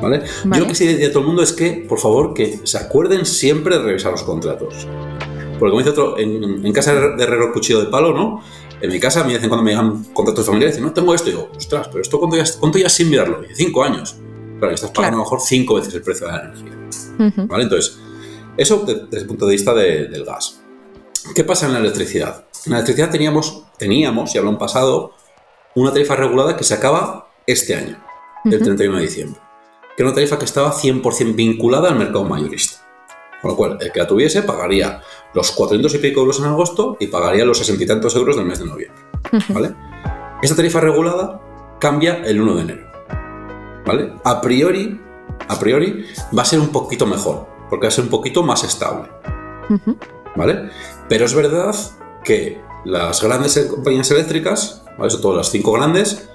¿Vale? 0.00 0.22
Yo 0.44 0.60
lo 0.60 0.66
que 0.66 0.74
sí 0.74 0.86
diría 0.86 1.08
a 1.08 1.10
todo 1.10 1.20
el 1.20 1.26
mundo 1.26 1.42
es 1.42 1.52
que, 1.52 1.84
por 1.86 1.98
favor, 1.98 2.32
que 2.32 2.60
se 2.64 2.78
acuerden 2.78 3.26
siempre 3.26 3.76
de 3.76 3.82
revisar 3.82 4.12
los 4.12 4.22
contratos. 4.22 4.86
Porque 5.60 5.70
como 5.70 5.78
dice 5.78 5.90
otro, 5.90 6.18
en, 6.18 6.72
casa 6.72 6.92
de 6.94 7.22
herrero 7.22 7.52
cuchillo 7.52 7.80
de 7.80 7.86
palo, 7.86 8.12
¿no? 8.12 8.42
En 8.80 8.90
mi 8.90 8.98
casa, 8.98 9.20
a 9.20 9.24
mí 9.24 9.28
de 9.28 9.36
vez 9.36 9.44
en 9.44 9.50
cuando 9.50 9.62
me 9.62 9.70
llegan 9.70 10.04
contratos 10.12 10.46
familiares 10.46 10.74
y 10.74 10.78
dicen, 10.78 10.88
no 10.88 10.92
tengo 10.92 11.14
esto. 11.14 11.28
Y 11.28 11.32
digo, 11.32 11.50
ostras, 11.56 11.86
pero 11.88 12.00
esto 12.00 12.18
cuánto 12.18 12.36
ya, 12.36 12.44
cuánto 12.58 12.78
ya 12.78 12.88
sin 12.88 13.10
mirarlo? 13.10 13.44
Y 13.44 13.54
cinco 13.54 13.84
años. 13.84 14.16
Claro, 14.58 14.74
estás 14.74 14.90
pagando 14.90 15.16
a 15.16 15.18
lo 15.18 15.24
mejor 15.24 15.40
cinco 15.40 15.74
veces 15.74 15.94
el 15.94 16.02
precio 16.02 16.26
de 16.26 16.32
la 16.32 16.40
energía. 16.40 17.44
¿Vale? 17.46 17.64
Entonces, 17.64 17.98
eso 18.56 18.84
desde 18.86 19.18
el 19.18 19.26
punto 19.26 19.46
de 19.46 19.52
vista 19.52 19.74
del 19.74 20.24
gas. 20.24 20.62
¿Qué 21.34 21.44
pasa 21.44 21.66
en 21.66 21.74
la 21.74 21.78
electricidad? 21.78 22.46
En 22.64 22.72
la 22.72 22.78
electricidad 22.78 23.10
teníamos, 23.10 23.64
teníamos, 23.78 24.34
y 24.34 24.38
hablo 24.38 24.50
en 24.50 24.58
pasado, 24.58 25.12
una 25.74 25.92
tarifa 25.92 26.16
regulada 26.16 26.56
que 26.56 26.64
se 26.64 26.74
acaba 26.74 27.30
este 27.46 27.74
año, 27.74 28.02
el 28.44 28.62
31 28.62 28.96
de 28.96 29.02
diciembre 29.02 29.40
que 29.96 30.02
era 30.02 30.12
una 30.12 30.14
tarifa 30.14 30.38
que 30.38 30.44
estaba 30.44 30.72
100% 30.72 31.34
vinculada 31.34 31.88
al 31.88 31.96
mercado 31.96 32.24
mayorista. 32.24 32.78
Con 33.42 33.50
lo 33.50 33.56
cual, 33.56 33.78
el 33.80 33.92
que 33.92 33.98
la 33.98 34.06
tuviese 34.06 34.42
pagaría 34.42 35.02
los 35.34 35.50
400 35.52 35.94
y 35.94 35.98
pico 35.98 36.20
euros 36.20 36.38
en 36.38 36.46
agosto 36.46 36.96
y 37.00 37.06
pagaría 37.06 37.44
los 37.44 37.58
60 37.58 37.84
y 37.84 37.86
tantos 37.86 38.14
euros 38.16 38.36
del 38.36 38.46
mes 38.46 38.58
de 38.58 38.66
noviembre. 38.66 39.02
¿Vale? 39.48 39.74
Esta 40.42 40.56
tarifa 40.56 40.80
regulada 40.80 41.40
cambia 41.78 42.22
el 42.24 42.40
1 42.40 42.54
de 42.54 42.62
enero. 42.62 42.90
¿Vale? 43.86 44.12
A 44.24 44.40
priori, 44.40 45.00
a 45.48 45.58
priori 45.58 46.04
va 46.36 46.42
a 46.42 46.46
ser 46.46 46.60
un 46.60 46.68
poquito 46.68 47.06
mejor, 47.06 47.46
porque 47.68 47.86
va 47.86 47.88
a 47.88 47.92
ser 47.92 48.04
un 48.04 48.10
poquito 48.10 48.42
más 48.42 48.64
estable. 48.64 49.08
¿Vale? 50.36 50.70
Pero 51.08 51.24
es 51.24 51.34
verdad 51.34 51.74
que 52.24 52.60
las 52.84 53.22
grandes 53.22 53.58
compañías 53.70 54.10
eléctricas, 54.10 54.82
¿vale? 54.98 55.10
sobre 55.10 55.22
todo 55.22 55.36
las 55.36 55.50
cinco 55.50 55.72
grandes, 55.72 56.28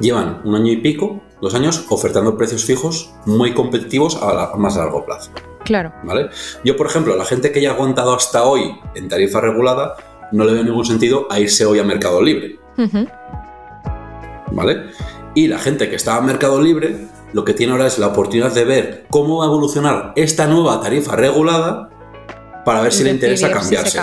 llevan 0.00 0.40
un 0.44 0.54
año 0.54 0.72
y 0.72 0.78
pico 0.78 1.20
dos 1.40 1.54
años 1.54 1.84
ofertando 1.90 2.36
precios 2.36 2.64
fijos 2.64 3.12
muy 3.26 3.52
competitivos 3.54 4.18
a, 4.22 4.56
más 4.56 4.76
largo 4.76 5.04
plazo. 5.04 5.30
Claro. 5.64 5.92
¿Vale? 6.02 6.28
Yo, 6.64 6.76
por 6.76 6.86
ejemplo, 6.86 7.16
la 7.16 7.24
gente 7.24 7.52
que 7.52 7.60
ya 7.60 7.70
ha 7.70 7.74
aguantado 7.74 8.14
hasta 8.14 8.44
hoy 8.44 8.76
en 8.94 9.08
tarifa 9.08 9.40
regulada, 9.40 9.96
no 10.32 10.44
le 10.44 10.52
veo 10.52 10.64
ningún 10.64 10.84
sentido 10.84 11.26
a 11.30 11.40
irse 11.40 11.64
hoy 11.64 11.78
a 11.78 11.84
mercado 11.84 12.20
libre. 12.22 12.58
¿Vale? 14.50 14.84
Y 15.34 15.48
la 15.48 15.58
gente 15.58 15.88
que 15.88 15.96
está 15.96 16.16
a 16.16 16.20
mercado 16.20 16.60
libre, 16.60 17.08
lo 17.32 17.44
que 17.44 17.54
tiene 17.54 17.72
ahora 17.72 17.86
es 17.86 17.98
la 17.98 18.08
oportunidad 18.08 18.52
de 18.52 18.64
ver 18.64 19.06
cómo 19.10 19.38
va 19.38 19.44
a 19.44 19.48
evolucionar 19.48 20.12
esta 20.16 20.46
nueva 20.46 20.80
tarifa 20.80 21.16
regulada 21.16 21.88
para 22.64 22.80
ver 22.82 22.92
si 22.92 23.04
le 23.04 23.10
interesa 23.10 23.50
cambiarse. 23.50 24.00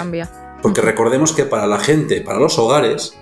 Porque 0.61 0.81
recordemos 0.81 1.33
que 1.33 1.45
para 1.45 1.67
la 1.67 1.79
gente, 1.79 2.21
para 2.21 2.39
los 2.39 2.59
hogares, 2.59 3.17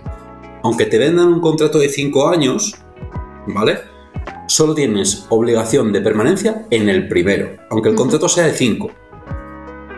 aunque 0.63 0.85
te 0.85 0.97
vendan 0.97 1.27
un 1.27 1.39
contrato 1.39 1.79
de 1.79 1.89
5 1.89 2.29
años, 2.29 2.75
¿vale? 3.47 3.79
Solo 4.49 4.73
tienes 4.73 5.25
obligación 5.29 5.93
de 5.93 6.01
permanencia 6.01 6.65
en 6.71 6.89
el 6.89 7.07
primero, 7.07 7.51
aunque 7.69 7.89
el 7.89 7.95
contrato 7.95 8.27
sea 8.27 8.45
de 8.45 8.53
5. 8.53 8.91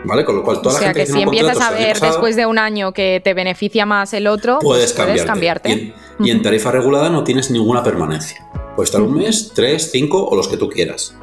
¿Vale? 0.04 0.24
Con 0.24 0.36
lo 0.36 0.42
cual, 0.42 0.60
toda 0.60 0.74
la 0.74 0.86
gente 0.86 1.00
que, 1.00 1.06
que 1.06 1.12
si 1.12 1.22
empiezas 1.22 1.60
a 1.60 1.70
ver 1.70 1.98
después 1.98 2.34
de 2.36 2.44
un 2.44 2.58
año 2.58 2.92
que 2.92 3.20
te 3.22 3.34
beneficia 3.34 3.86
más 3.86 4.12
el 4.12 4.26
otro, 4.26 4.58
puedes, 4.60 4.92
pues 4.92 5.24
cambiarte. 5.24 5.94
Y, 6.18 6.30
en, 6.30 6.42
tarifa 6.42 6.70
regulada 6.70 7.08
no 7.08 7.24
tienes 7.24 7.50
ninguna 7.50 7.82
permanencia. 7.82 8.46
Puedes 8.74 8.90
estar 8.90 9.00
un 9.00 9.14
mes, 9.14 9.52
tres, 9.54 9.90
cinco 9.92 10.26
o 10.26 10.36
los 10.36 10.48
que 10.48 10.56
tú 10.56 10.68
quieras. 10.68 11.16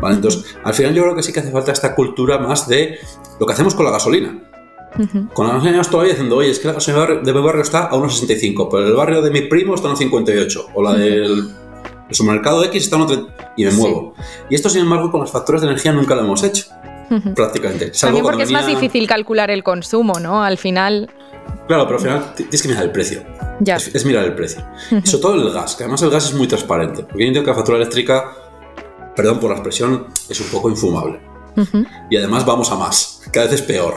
¿Vale? 0.00 0.16
Entonces, 0.16 0.44
al 0.64 0.74
final 0.74 0.94
yo 0.94 1.02
creo 1.04 1.14
que 1.14 1.22
sí 1.22 1.32
que 1.32 1.40
hace 1.40 1.52
falta 1.52 1.72
esta 1.72 1.94
cultura 1.94 2.38
más 2.38 2.68
de 2.68 2.98
lo 3.38 3.46
que 3.46 3.52
hacemos 3.52 3.74
con 3.74 3.84
la 3.84 3.92
gasolina. 3.92 4.50
Con 5.32 5.46
la 5.46 5.54
gasolina 5.54 5.82
todavía 5.82 6.12
diciendo, 6.12 6.36
oye, 6.36 6.50
es 6.50 6.58
que 6.58 6.68
la 6.68 6.74
gasolina 6.74 7.20
de 7.22 7.32
mi 7.32 7.40
barrio 7.40 7.62
está 7.62 7.86
a 7.86 7.96
unos 7.96 8.18
65, 8.18 8.68
pero 8.68 8.86
el 8.86 8.94
barrio 8.94 9.22
de 9.22 9.30
mi 9.30 9.42
primo 9.42 9.74
está 9.74 9.86
a 9.86 9.90
unos 9.90 10.00
58, 10.00 10.66
o 10.74 10.82
la 10.82 10.94
del 10.94 11.50
el 12.08 12.14
supermercado 12.14 12.64
X 12.64 12.84
está 12.84 12.96
en 12.96 13.02
otro 13.02 13.28
y 13.56 13.64
me 13.64 13.72
muevo. 13.72 14.14
Y 14.50 14.54
esto, 14.54 14.68
sin 14.68 14.82
embargo, 14.82 15.10
con 15.10 15.20
las 15.20 15.30
facturas 15.30 15.62
de 15.62 15.68
energía 15.68 15.92
nunca 15.92 16.14
lo 16.14 16.22
hemos 16.22 16.42
hecho. 16.42 16.66
Prácticamente. 17.34 17.92
También 18.00 18.24
porque 18.24 18.42
es 18.42 18.50
más 18.50 18.66
difícil 18.66 19.06
calcular 19.06 19.50
el 19.50 19.62
consumo, 19.62 20.18
¿no? 20.20 20.42
Al 20.42 20.58
final. 20.58 21.10
Claro, 21.66 21.84
pero 21.84 21.96
al 21.96 22.00
final 22.00 22.34
tienes 22.34 22.62
que 22.62 22.68
mirar 22.68 22.84
el 22.84 22.92
precio. 22.92 23.22
Ya. 23.60 23.76
Es, 23.76 24.04
mirar 24.04 24.24
el 24.24 24.34
precio. 24.34 24.64
Sobre 25.04 25.22
todo 25.22 25.34
el 25.34 25.52
gas, 25.52 25.76
que 25.76 25.84
además 25.84 26.02
el 26.02 26.10
gas 26.10 26.26
es 26.26 26.34
muy 26.34 26.46
transparente. 26.46 27.02
Porque 27.02 27.20
yo 27.20 27.26
entiendo 27.26 27.42
que 27.42 27.50
la 27.50 27.54
factura 27.54 27.78
eléctrica, 27.78 28.32
perdón 29.14 29.38
por 29.38 29.50
la 29.50 29.56
expresión, 29.56 30.06
es 30.28 30.40
un 30.40 30.48
poco 30.48 30.70
infumable. 30.70 31.20
Y 32.10 32.16
además 32.16 32.44
vamos 32.44 32.70
a 32.70 32.76
más. 32.76 33.22
Cada 33.32 33.46
vez 33.46 33.60
es 33.60 33.62
peor. 33.62 33.94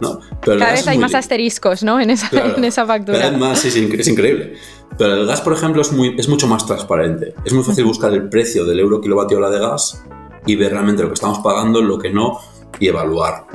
¿No? 0.00 0.20
Cada 0.40 0.72
vez 0.72 0.86
hay 0.86 0.98
más 0.98 1.14
asteriscos 1.14 1.82
¿no? 1.82 2.00
en, 2.00 2.10
esa, 2.10 2.30
en 2.56 2.64
esa 2.64 2.86
factura. 2.86 3.18
Cada 3.18 3.30
vez 3.30 3.40
más, 3.40 3.64
es, 3.64 3.76
increíble. 3.76 4.54
Pero 4.98 5.14
el 5.14 5.26
gas, 5.26 5.40
por 5.40 5.52
ejemplo, 5.52 5.82
es, 5.82 5.92
muy, 5.92 6.14
es 6.18 6.28
mucho 6.28 6.46
más 6.46 6.66
transparente. 6.66 7.34
Es 7.44 7.52
muy 7.52 7.64
fácil 7.64 7.84
buscar 7.84 8.12
el 8.12 8.28
precio 8.28 8.64
del 8.64 8.80
euro 8.80 9.00
kilovatio 9.00 9.38
hora 9.38 9.50
de 9.50 9.58
gas 9.58 10.02
y 10.46 10.56
ver 10.56 10.72
realmente 10.72 11.02
lo 11.02 11.08
que 11.08 11.14
estamos 11.14 11.38
pagando, 11.40 11.80
lo 11.80 11.98
que 11.98 12.10
no, 12.10 12.38
y 12.78 12.88
evaluar. 12.88 13.46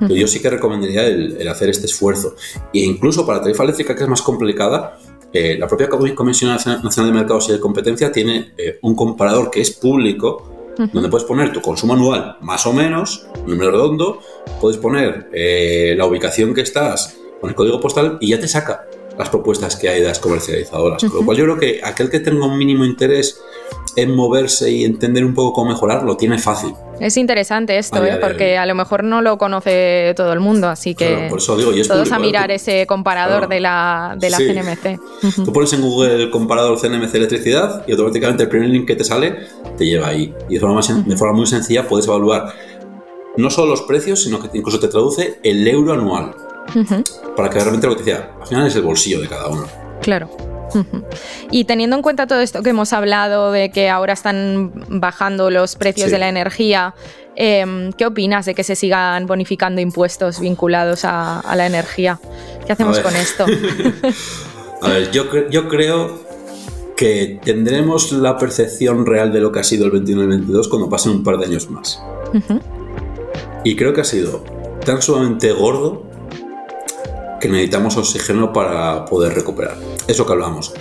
Yo 0.00 0.28
sí 0.28 0.40
que 0.40 0.50
recomendaría 0.50 1.06
el, 1.06 1.46
hacer 1.48 1.68
este 1.68 1.86
esfuerzo. 1.86 2.34
E 2.72 2.80
incluso 2.80 3.26
para 3.26 3.38
la 3.38 3.44
tarifa 3.44 3.64
eléctrica, 3.64 3.94
que 3.94 4.04
es 4.04 4.08
más 4.08 4.22
complicada, 4.22 4.98
eh, 5.32 5.56
la 5.58 5.66
propia 5.66 5.88
Comisión 5.88 6.50
Nacional 6.50 7.06
de 7.06 7.12
Mercados 7.12 7.48
y 7.48 7.52
de 7.52 7.60
Competencia 7.60 8.10
tiene 8.10 8.52
eh, 8.56 8.78
un 8.82 8.94
comparador 8.94 9.50
que 9.50 9.60
es 9.60 9.72
público 9.72 10.57
donde 10.92 11.08
puedes 11.08 11.26
poner 11.26 11.52
tu 11.52 11.60
consumo 11.60 11.94
anual 11.94 12.36
más 12.40 12.66
o 12.66 12.72
menos, 12.72 13.26
número 13.46 13.70
redondo, 13.70 14.20
puedes 14.60 14.78
poner 14.78 15.28
eh, 15.32 15.94
la 15.96 16.06
ubicación 16.06 16.54
que 16.54 16.60
estás 16.60 17.18
con 17.40 17.50
el 17.50 17.56
código 17.56 17.80
postal 17.80 18.18
y 18.20 18.28
ya 18.28 18.40
te 18.40 18.48
saca 18.48 18.86
las 19.18 19.28
propuestas 19.30 19.76
que 19.76 19.88
hay 19.88 20.00
de 20.00 20.06
las 20.06 20.20
comercializadoras. 20.20 21.02
Con 21.02 21.20
lo 21.20 21.24
cual 21.24 21.36
yo 21.36 21.44
creo 21.44 21.58
que 21.58 21.80
aquel 21.82 22.08
que 22.08 22.20
tenga 22.20 22.46
un 22.46 22.56
mínimo 22.56 22.84
interés 22.84 23.40
en 24.02 24.14
moverse 24.14 24.70
y 24.70 24.84
entender 24.84 25.24
un 25.24 25.34
poco 25.34 25.52
cómo 25.52 25.70
mejorar, 25.70 26.02
lo 26.04 26.16
tiene 26.16 26.38
fácil. 26.38 26.74
Es 27.00 27.16
interesante 27.16 27.78
esto, 27.78 28.04
¿eh? 28.04 28.18
porque 28.20 28.58
a 28.58 28.66
lo 28.66 28.74
mejor 28.74 29.04
no 29.04 29.22
lo 29.22 29.38
conoce 29.38 30.14
todo 30.16 30.32
el 30.32 30.40
mundo, 30.40 30.68
así 30.68 30.94
que 30.94 31.26
por 31.28 31.38
eso 31.38 31.56
digo, 31.56 31.72
y 31.72 31.82
todos 31.82 32.10
a 32.10 32.18
mirar 32.18 32.50
ese 32.50 32.86
comparador 32.86 33.48
de 33.48 33.60
la, 33.60 34.16
de 34.18 34.30
la 34.30 34.38
CNMC. 34.38 35.00
Tú 35.44 35.52
pones 35.52 35.72
en 35.72 35.82
Google 35.82 36.14
el 36.14 36.30
comparador 36.30 36.78
CNMC 36.80 37.14
electricidad 37.14 37.84
y 37.86 37.92
automáticamente 37.92 38.44
el 38.44 38.48
primer 38.48 38.68
link 38.68 38.86
que 38.86 38.96
te 38.96 39.04
sale 39.04 39.36
te 39.76 39.86
lleva 39.86 40.08
ahí. 40.08 40.34
Y 40.48 40.54
de 40.54 40.60
forma, 40.60 40.80
de 40.80 41.16
forma 41.16 41.34
muy 41.34 41.46
sencilla 41.46 41.86
puedes 41.86 42.06
evaluar 42.06 42.52
no 43.36 43.50
solo 43.50 43.70
los 43.70 43.82
precios, 43.82 44.22
sino 44.22 44.40
que 44.40 44.56
incluso 44.58 44.80
te 44.80 44.88
traduce 44.88 45.38
el 45.44 45.66
euro 45.66 45.92
anual. 45.92 46.34
Para 47.36 47.48
que 47.48 47.60
realmente 47.60 47.86
lo 47.86 47.96
que 47.96 48.02
te 48.02 48.10
decía, 48.10 48.32
al 48.40 48.46
final 48.46 48.66
es 48.66 48.74
el 48.74 48.82
bolsillo 48.82 49.20
de 49.20 49.28
cada 49.28 49.48
uno. 49.48 49.66
Claro. 50.02 50.47
Y 51.50 51.64
teniendo 51.64 51.96
en 51.96 52.02
cuenta 52.02 52.26
todo 52.26 52.40
esto 52.40 52.62
que 52.62 52.70
hemos 52.70 52.92
hablado 52.92 53.52
de 53.52 53.70
que 53.70 53.88
ahora 53.88 54.12
están 54.12 54.72
bajando 54.88 55.50
los 55.50 55.76
precios 55.76 56.10
de 56.10 56.18
la 56.18 56.28
energía, 56.28 56.94
Em, 57.40 57.92
¿Qué 57.92 58.04
opinas 58.04 58.46
de 58.46 58.54
que 58.56 58.64
se 58.64 58.74
sigan 58.74 59.28
bonificando 59.28 59.80
impuestos 59.80 60.40
vinculados 60.40 61.04
a, 61.04 61.40
la 61.54 61.68
energía? 61.68 62.18
¿Qué 62.66 62.72
hacemos 62.72 62.98
con 62.98 63.14
esto? 63.14 63.46
a 64.82 64.88
ver, 64.88 65.12
yo, 65.12 65.48
yo 65.48 65.68
creo 65.68 66.18
que 66.96 67.38
tendremos 67.44 68.10
la 68.10 68.36
percepción 68.38 69.06
real 69.06 69.32
de 69.32 69.38
lo 69.38 69.52
que 69.52 69.60
ha 69.60 69.62
sido 69.62 69.84
el 69.84 69.92
21 69.92 70.22
y 70.22 70.24
el 70.24 70.30
22 70.30 70.66
cuando 70.66 70.90
pasen 70.90 71.12
un 71.12 71.22
par 71.22 71.38
de 71.38 71.46
años 71.46 71.70
más. 71.70 72.02
Y 73.62 73.76
creo 73.76 73.94
que 73.94 74.00
ha 74.00 74.04
sido 74.04 74.42
tan 74.84 75.00
sumamente 75.00 75.52
gordo 75.52 76.07
que 77.40 77.48
necesitamos 77.48 77.96
oxígeno 77.96 78.52
para 78.52 79.04
poder 79.04 79.34
recuperar. 79.34 79.76
Eso 80.06 80.26
que 80.26 80.32
hablamos. 80.32 80.72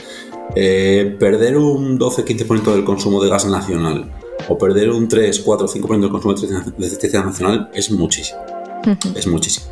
Eh, 0.55 1.15
perder 1.19 1.57
un 1.57 1.99
12-15% 1.99 2.73
del 2.73 2.83
consumo 2.83 3.21
de 3.21 3.29
gas 3.29 3.45
nacional 3.45 4.11
o 4.47 4.57
perder 4.57 4.89
un 4.89 5.07
3, 5.07 5.39
4, 5.39 5.67
5% 5.67 5.99
del 5.99 6.09
consumo 6.09 6.33
de 6.33 6.85
electricidad 6.87 7.25
nacional 7.25 7.69
es 7.73 7.91
muchísimo. 7.91 8.39
Es 9.15 9.27
muchísimo. 9.27 9.67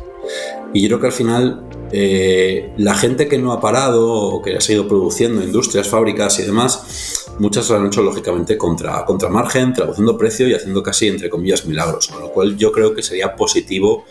Y 0.72 0.82
yo 0.82 0.88
creo 0.88 1.00
que 1.00 1.06
al 1.06 1.12
final 1.12 1.62
eh, 1.92 2.72
la 2.76 2.94
gente 2.94 3.28
que 3.28 3.38
no 3.38 3.52
ha 3.52 3.60
parado 3.60 4.12
o 4.12 4.42
que 4.42 4.56
ha 4.56 4.60
seguido 4.60 4.88
produciendo, 4.88 5.42
industrias, 5.42 5.88
fábricas 5.88 6.38
y 6.40 6.42
demás, 6.42 7.26
muchas 7.38 7.70
lo 7.70 7.76
han 7.76 7.86
hecho 7.86 8.02
lógicamente 8.02 8.58
contra, 8.58 9.04
contra 9.04 9.28
margen, 9.28 9.72
traduciendo 9.72 10.18
precio 10.18 10.48
y 10.48 10.54
haciendo 10.54 10.82
casi, 10.82 11.08
entre 11.08 11.30
comillas, 11.30 11.64
milagros. 11.66 12.08
Con 12.08 12.20
lo 12.20 12.30
cual 12.30 12.56
yo 12.56 12.72
creo 12.72 12.94
que 12.94 13.02
sería 13.02 13.34
positivo 13.36 14.04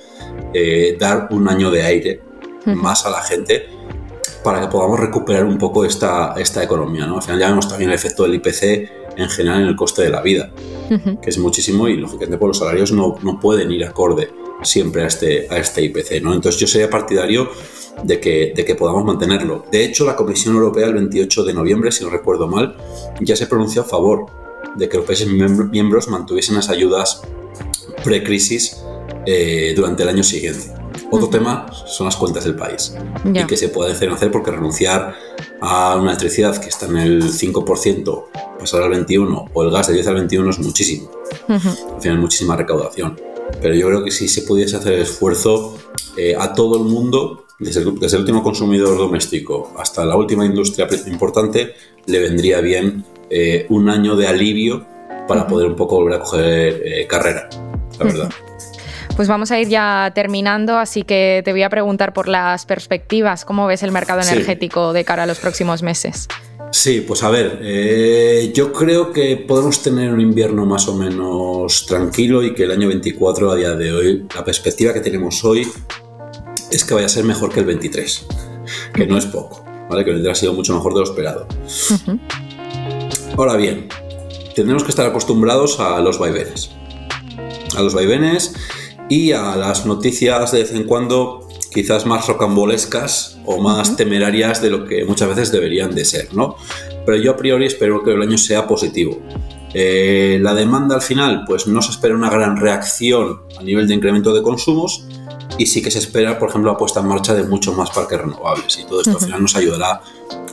eh, 0.54 0.98
dar 1.00 1.28
un 1.32 1.48
año 1.48 1.70
de 1.70 1.84
aire 1.84 2.22
más 2.66 3.06
a 3.06 3.10
la 3.10 3.22
gente 3.22 3.68
para 4.44 4.62
que 4.62 4.68
podamos 4.68 5.00
recuperar 5.00 5.44
un 5.44 5.58
poco 5.58 5.86
esta, 5.86 6.36
esta 6.38 6.64
economía. 6.64 7.08
¿no? 7.08 7.18
Al 7.18 7.24
final 7.24 7.40
ya 7.40 7.50
vemos 7.50 7.68
también 7.68 7.90
el 7.90 7.96
efecto 7.96 8.24
del 8.24 8.36
IPC 8.36 9.18
en 9.18 9.30
general 9.30 9.62
en 9.62 9.68
el 9.68 9.76
coste 9.76 10.04
de 10.04 10.10
la 10.10 10.22
vida, 10.22 10.52
que 11.22 11.30
es 11.30 11.38
muchísimo 11.38 11.88
y 11.88 11.98
lógicamente 11.98 12.38
por 12.38 12.50
los 12.50 12.60
salarios 12.60 12.92
no, 12.92 13.16
no 13.24 13.40
pueden 13.40 13.72
ir 13.72 13.86
acorde 13.86 14.30
siempre 14.62 15.04
a 15.04 15.08
este, 15.08 15.48
a 15.50 15.58
este 15.58 15.84
IPC. 15.84 16.22
¿no? 16.22 16.34
Entonces 16.34 16.60
yo 16.60 16.68
sería 16.68 16.90
partidario 16.90 17.50
de 18.04 18.20
que, 18.20 18.54
de 18.56 18.66
que 18.66 18.76
podamos 18.76 19.04
mantenerlo. 19.04 19.66
De 19.72 19.84
hecho, 19.84 20.06
la 20.06 20.16
Comisión 20.16 20.56
Europea 20.56 20.88
el 20.88 20.94
28 20.94 21.44
de 21.44 21.54
noviembre, 21.54 21.92
si 21.92 22.04
no 22.04 22.10
recuerdo 22.10 22.48
mal, 22.48 22.76
ya 23.22 23.36
se 23.36 23.48
pronunció 23.48 23.82
a 23.82 23.86
favor 23.86 24.28
de 24.76 24.90
que 24.90 24.98
los 24.98 25.06
países 25.06 25.28
miembros 25.28 26.08
mantuviesen 26.08 26.56
las 26.56 26.70
ayudas 26.70 27.22
pre-crisis 28.04 28.84
eh, 29.26 29.74
durante 29.76 30.04
el 30.04 30.10
año 30.10 30.24
siguiente. 30.24 30.85
Otro 31.12 31.30
tema 31.30 31.68
son 31.86 32.06
las 32.06 32.16
cuentas 32.16 32.44
del 32.44 32.56
país. 32.56 32.96
Y 33.26 33.46
que 33.46 33.58
se 33.58 33.70
puede 33.70 33.92
hacer, 33.92 34.10
hacer 34.10 34.32
porque 34.32 34.52
renunciar 34.52 35.16
a 35.62 35.96
una 35.96 36.12
electricidad 36.12 36.58
que 36.58 36.70
está 36.70 36.86
en 36.88 36.98
el 36.98 37.24
5%, 37.24 38.24
pasar 38.60 38.84
al 38.84 38.92
21% 38.92 39.50
o 39.54 39.64
el 39.64 39.72
gas 39.72 39.88
de 39.88 39.94
10 39.94 40.08
al 40.08 40.28
21% 40.28 40.50
es 40.50 40.60
muchísimo. 40.60 41.12
Al 41.48 42.02
final, 42.02 42.20
muchísima 42.20 42.56
recaudación. 42.56 43.20
Pero 43.62 43.76
yo 43.76 43.88
creo 43.88 44.04
que 44.04 44.12
si 44.12 44.28
se 44.28 44.42
pudiese 44.44 44.76
hacer 44.76 44.94
el 44.94 45.02
esfuerzo 45.02 45.78
eh, 46.18 46.36
a 46.38 46.54
todo 46.54 46.78
el 46.78 46.84
mundo, 46.84 47.46
desde 47.60 47.82
el, 47.82 47.88
último 47.88 48.44
consumidor 48.44 48.98
doméstico 48.98 49.74
hasta 49.78 50.06
la 50.06 50.16
última 50.16 50.46
industria 50.46 50.88
importante, 51.08 51.74
le 52.06 52.20
vendría 52.20 52.60
bien 52.60 53.06
eh, 53.30 53.66
un 53.70 53.90
año 53.90 54.16
de 54.16 54.28
alivio 54.28 54.86
para 55.28 55.48
poder 55.48 55.68
un 55.68 55.76
poco 55.76 55.96
volver 55.96 56.16
a 56.16 56.20
coger 56.20 56.82
eh, 56.86 57.08
carrera, 57.08 57.50
la 57.98 58.06
verdad. 58.06 58.30
Pues 59.16 59.30
vamos 59.30 59.50
a 59.52 59.60
ir 59.60 59.70
ya 59.70 60.12
terminando, 60.14 60.78
así 60.78 61.04
que 61.04 61.42
te 61.46 61.52
voy 61.54 61.64
a 61.64 61.70
preguntar 61.70 62.12
por 62.12 62.28
las 62.28 62.66
perspectivas. 62.66 63.46
¿Cómo 63.46 63.66
ves 63.66 63.82
el 63.82 63.94
mercado 63.94 64.20
energético 64.22 64.92
de 64.92 65.06
cara 65.06 65.24
a 65.24 65.26
los 65.26 65.40
próximos 65.40 65.84
meses? 65.84 66.28
Sí, 66.72 67.00
pues 67.00 67.24
a 67.24 67.30
ver, 67.30 67.60
eh, 67.62 68.52
yo 68.54 68.74
creo 68.74 69.14
que 69.14 69.38
podemos 69.38 69.82
tener 69.82 70.12
un 70.12 70.20
invierno 70.20 70.66
más 70.66 70.90
o 70.90 70.96
menos 70.96 71.86
tranquilo 71.86 72.44
y 72.44 72.54
que 72.54 72.64
el 72.64 72.72
año 72.72 72.90
24 72.90 73.52
a 73.52 73.56
día 73.56 73.76
de 73.76 73.94
hoy, 73.94 74.26
la 74.36 74.44
perspectiva 74.44 74.94
que 74.94 75.00
tenemos 75.00 75.46
hoy 75.46 75.66
es 76.70 76.84
que 76.84 76.94
vaya 76.94 77.06
a 77.06 77.10
ser 77.10 77.24
mejor 77.24 77.54
que 77.54 77.62
el 77.62 77.66
23, 77.68 78.26
que 78.94 79.08
no 79.08 79.18
es 79.18 79.26
poco, 79.28 79.64
¿vale? 79.90 80.04
Que 80.04 80.10
el 80.10 80.18
23 80.18 80.38
ha 80.38 80.40
sido 80.42 80.54
mucho 80.54 80.74
mejor 80.74 80.94
de 80.94 81.00
lo 81.00 81.06
esperado. 81.06 81.48
Ahora 83.38 83.56
bien, 83.56 83.88
tendremos 84.54 84.84
que 84.84 84.90
estar 84.90 85.06
acostumbrados 85.06 85.80
a 85.80 86.02
los 86.02 86.20
vaivenes. 86.20 86.72
A 87.78 87.82
los 87.82 87.94
vaivenes 87.94 88.54
y 89.10 89.32
a 89.32 89.56
las 89.56 89.86
noticias 89.86 90.52
de 90.52 90.60
vez 90.60 90.74
en 90.74 90.84
cuando 90.86 91.48
quizás 91.74 92.06
más 92.06 92.28
rocambolescas 92.28 93.38
o 93.46 93.60
más 93.60 93.98
temerarias 93.98 94.62
de 94.62 94.70
lo 94.70 94.86
que 94.86 95.06
muchas 95.06 95.30
veces 95.30 95.52
deberían 95.52 95.94
de 95.94 96.06
ser, 96.06 96.34
¿no? 96.34 96.56
Pero 97.06 97.18
yo 97.18 97.32
a 97.32 97.38
priori 97.38 97.66
espero 97.66 98.02
que 98.04 98.14
el 98.14 98.22
año 98.22 98.38
sea 98.38 98.66
positivo. 98.68 99.20
Eh, 99.74 100.40
la 100.42 100.54
demanda 100.54 100.96
al 100.96 101.02
final, 101.02 101.44
pues 101.46 101.68
no 101.68 101.82
se 101.82 101.92
espera 101.92 102.16
una 102.16 102.30
gran 102.30 102.56
reacción 102.56 103.42
a 103.60 103.64
nivel 103.64 103.88
de 103.90 103.94
incremento 103.94 104.34
de 104.34 104.42
consumos 104.42 105.06
y 105.58 105.66
sí 105.66 105.82
que 105.82 105.92
se 105.92 106.00
espera, 106.00 106.40
por 106.40 106.50
ejemplo, 106.50 106.72
la 106.72 106.78
puesta 106.78 107.02
en 107.02 107.08
marcha 107.08 107.34
de 107.34 107.44
muchos 107.44 107.76
más 107.76 107.92
parques 107.92 108.20
renovables 108.20 108.80
y 108.80 108.86
todo 108.86 109.02
esto 109.02 109.18
al 109.18 109.24
final 109.24 109.42
nos 109.42 109.56
ayudará 109.56 110.02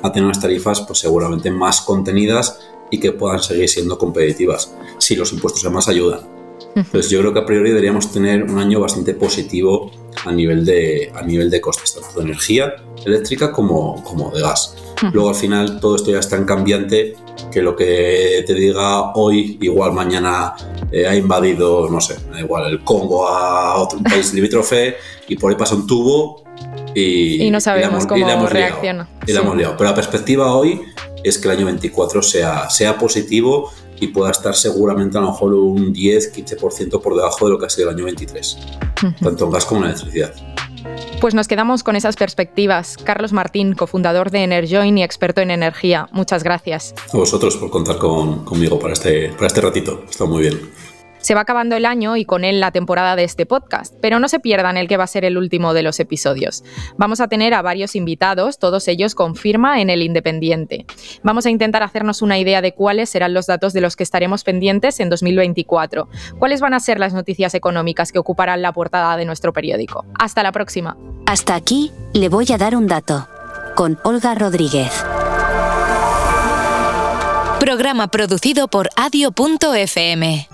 a 0.02 0.12
tener 0.12 0.24
unas 0.24 0.40
tarifas 0.40 0.80
pues 0.80 0.98
seguramente 0.98 1.52
más 1.52 1.80
contenidas 1.82 2.58
y 2.90 2.98
que 2.98 3.12
puedan 3.12 3.40
seguir 3.40 3.68
siendo 3.68 3.96
competitivas 3.96 4.74
si 4.98 5.14
los 5.14 5.32
impuestos 5.32 5.64
además 5.64 5.88
ayudan. 5.88 6.41
Entonces 6.74 7.10
yo 7.10 7.20
creo 7.20 7.32
que 7.32 7.40
a 7.40 7.46
priori 7.46 7.70
deberíamos 7.70 8.10
tener 8.12 8.44
un 8.44 8.58
año 8.58 8.80
bastante 8.80 9.14
positivo 9.14 9.90
a 10.24 10.32
nivel 10.32 10.64
de, 10.64 11.12
a 11.14 11.22
nivel 11.22 11.50
de 11.50 11.60
costes, 11.60 11.94
tanto 11.94 12.20
de 12.20 12.24
energía 12.24 12.74
eléctrica 13.04 13.52
como, 13.52 14.02
como 14.04 14.30
de 14.30 14.40
gas. 14.40 14.76
Luego 15.12 15.30
al 15.30 15.34
final 15.34 15.80
todo 15.80 15.96
esto 15.96 16.12
ya 16.12 16.20
es 16.20 16.28
tan 16.28 16.44
cambiante 16.44 17.16
que 17.50 17.60
lo 17.60 17.74
que 17.74 18.44
te 18.46 18.54
diga 18.54 19.12
hoy, 19.14 19.58
igual 19.60 19.92
mañana 19.92 20.54
eh, 20.92 21.06
ha 21.06 21.16
invadido, 21.16 21.88
no 21.90 22.00
sé, 22.00 22.16
igual 22.38 22.70
el 22.70 22.84
Congo 22.84 23.26
a 23.28 23.76
otro 23.76 23.98
país 24.00 24.32
limítrofe 24.32 24.96
y 25.26 25.36
por 25.36 25.50
ahí 25.50 25.58
pasa 25.58 25.74
un 25.74 25.86
tubo 25.86 26.44
y, 26.94 27.42
y 27.42 27.50
no 27.50 27.60
sabemos 27.60 28.06
cómo 28.06 28.46
reacciona. 28.46 29.08
y 29.26 29.32
la 29.32 29.40
hemos 29.40 29.56
liado. 29.56 29.76
Pero 29.76 29.90
la 29.90 29.96
perspectiva 29.96 30.54
hoy 30.54 30.80
es 31.24 31.38
que 31.38 31.48
el 31.48 31.56
año 31.56 31.66
24 31.66 32.22
sea, 32.22 32.70
sea 32.70 32.98
positivo 32.98 33.72
y 34.02 34.08
pueda 34.08 34.32
estar 34.32 34.54
seguramente 34.56 35.16
a 35.16 35.20
lo 35.20 35.28
mejor 35.28 35.54
un 35.54 35.94
10-15% 35.94 37.00
por 37.00 37.14
debajo 37.14 37.46
de 37.46 37.52
lo 37.52 37.58
que 37.58 37.66
ha 37.66 37.70
sido 37.70 37.88
el 37.88 37.94
año 37.94 38.04
23, 38.06 38.58
tanto 39.22 39.44
en 39.44 39.50
gas 39.52 39.64
como 39.64 39.82
en 39.82 39.90
electricidad. 39.90 40.34
Pues 41.20 41.34
nos 41.34 41.46
quedamos 41.46 41.84
con 41.84 41.94
esas 41.94 42.16
perspectivas. 42.16 42.96
Carlos 42.96 43.32
Martín, 43.32 43.74
cofundador 43.74 44.32
de 44.32 44.42
Enerjoin 44.42 44.98
y 44.98 45.04
experto 45.04 45.40
en 45.40 45.52
energía. 45.52 46.08
Muchas 46.10 46.42
gracias. 46.42 46.94
A 47.12 47.16
vosotros 47.16 47.56
por 47.56 47.70
contar 47.70 47.98
conmigo 47.98 48.80
para 48.80 48.94
este, 48.94 49.28
para 49.28 49.46
este 49.46 49.60
ratito. 49.60 50.02
Está 50.10 50.24
muy 50.24 50.42
bien. 50.42 50.60
Se 51.22 51.34
va 51.34 51.40
acabando 51.40 51.76
el 51.76 51.86
año 51.86 52.16
y 52.16 52.24
con 52.24 52.44
él 52.44 52.60
la 52.60 52.70
temporada 52.70 53.16
de 53.16 53.24
este 53.24 53.46
podcast, 53.46 53.94
pero 54.00 54.18
no 54.18 54.28
se 54.28 54.40
pierdan 54.40 54.76
el 54.76 54.88
que 54.88 54.96
va 54.96 55.04
a 55.04 55.06
ser 55.08 55.24
el 55.24 55.38
último 55.38 55.72
de 55.72 55.82
los 55.82 55.98
episodios. 56.00 56.64
Vamos 56.98 57.20
a 57.20 57.28
tener 57.28 57.54
a 57.54 57.62
varios 57.62 57.96
invitados, 57.96 58.58
todos 58.58 58.88
ellos 58.88 59.14
con 59.14 59.36
firma 59.36 59.80
en 59.80 59.88
el 59.88 60.02
Independiente. 60.02 60.84
Vamos 61.22 61.46
a 61.46 61.50
intentar 61.50 61.82
hacernos 61.82 62.22
una 62.22 62.38
idea 62.38 62.60
de 62.60 62.74
cuáles 62.74 63.08
serán 63.10 63.34
los 63.34 63.46
datos 63.46 63.72
de 63.72 63.80
los 63.80 63.96
que 63.96 64.02
estaremos 64.02 64.44
pendientes 64.44 65.00
en 65.00 65.10
2024, 65.10 66.08
cuáles 66.38 66.60
van 66.60 66.74
a 66.74 66.80
ser 66.80 66.98
las 66.98 67.14
noticias 67.14 67.54
económicas 67.54 68.12
que 68.12 68.18
ocuparán 68.18 68.62
la 68.62 68.72
portada 68.72 69.16
de 69.16 69.24
nuestro 69.24 69.52
periódico. 69.52 70.04
Hasta 70.18 70.42
la 70.42 70.52
próxima. 70.52 70.96
Hasta 71.26 71.54
aquí, 71.54 71.92
le 72.12 72.28
voy 72.28 72.46
a 72.52 72.58
dar 72.58 72.76
un 72.76 72.86
dato. 72.86 73.28
Con 73.74 73.98
Olga 74.04 74.34
Rodríguez. 74.34 74.92
Programa 77.58 78.08
producido 78.08 78.68
por 78.68 78.90
adio.fm. 78.96 80.48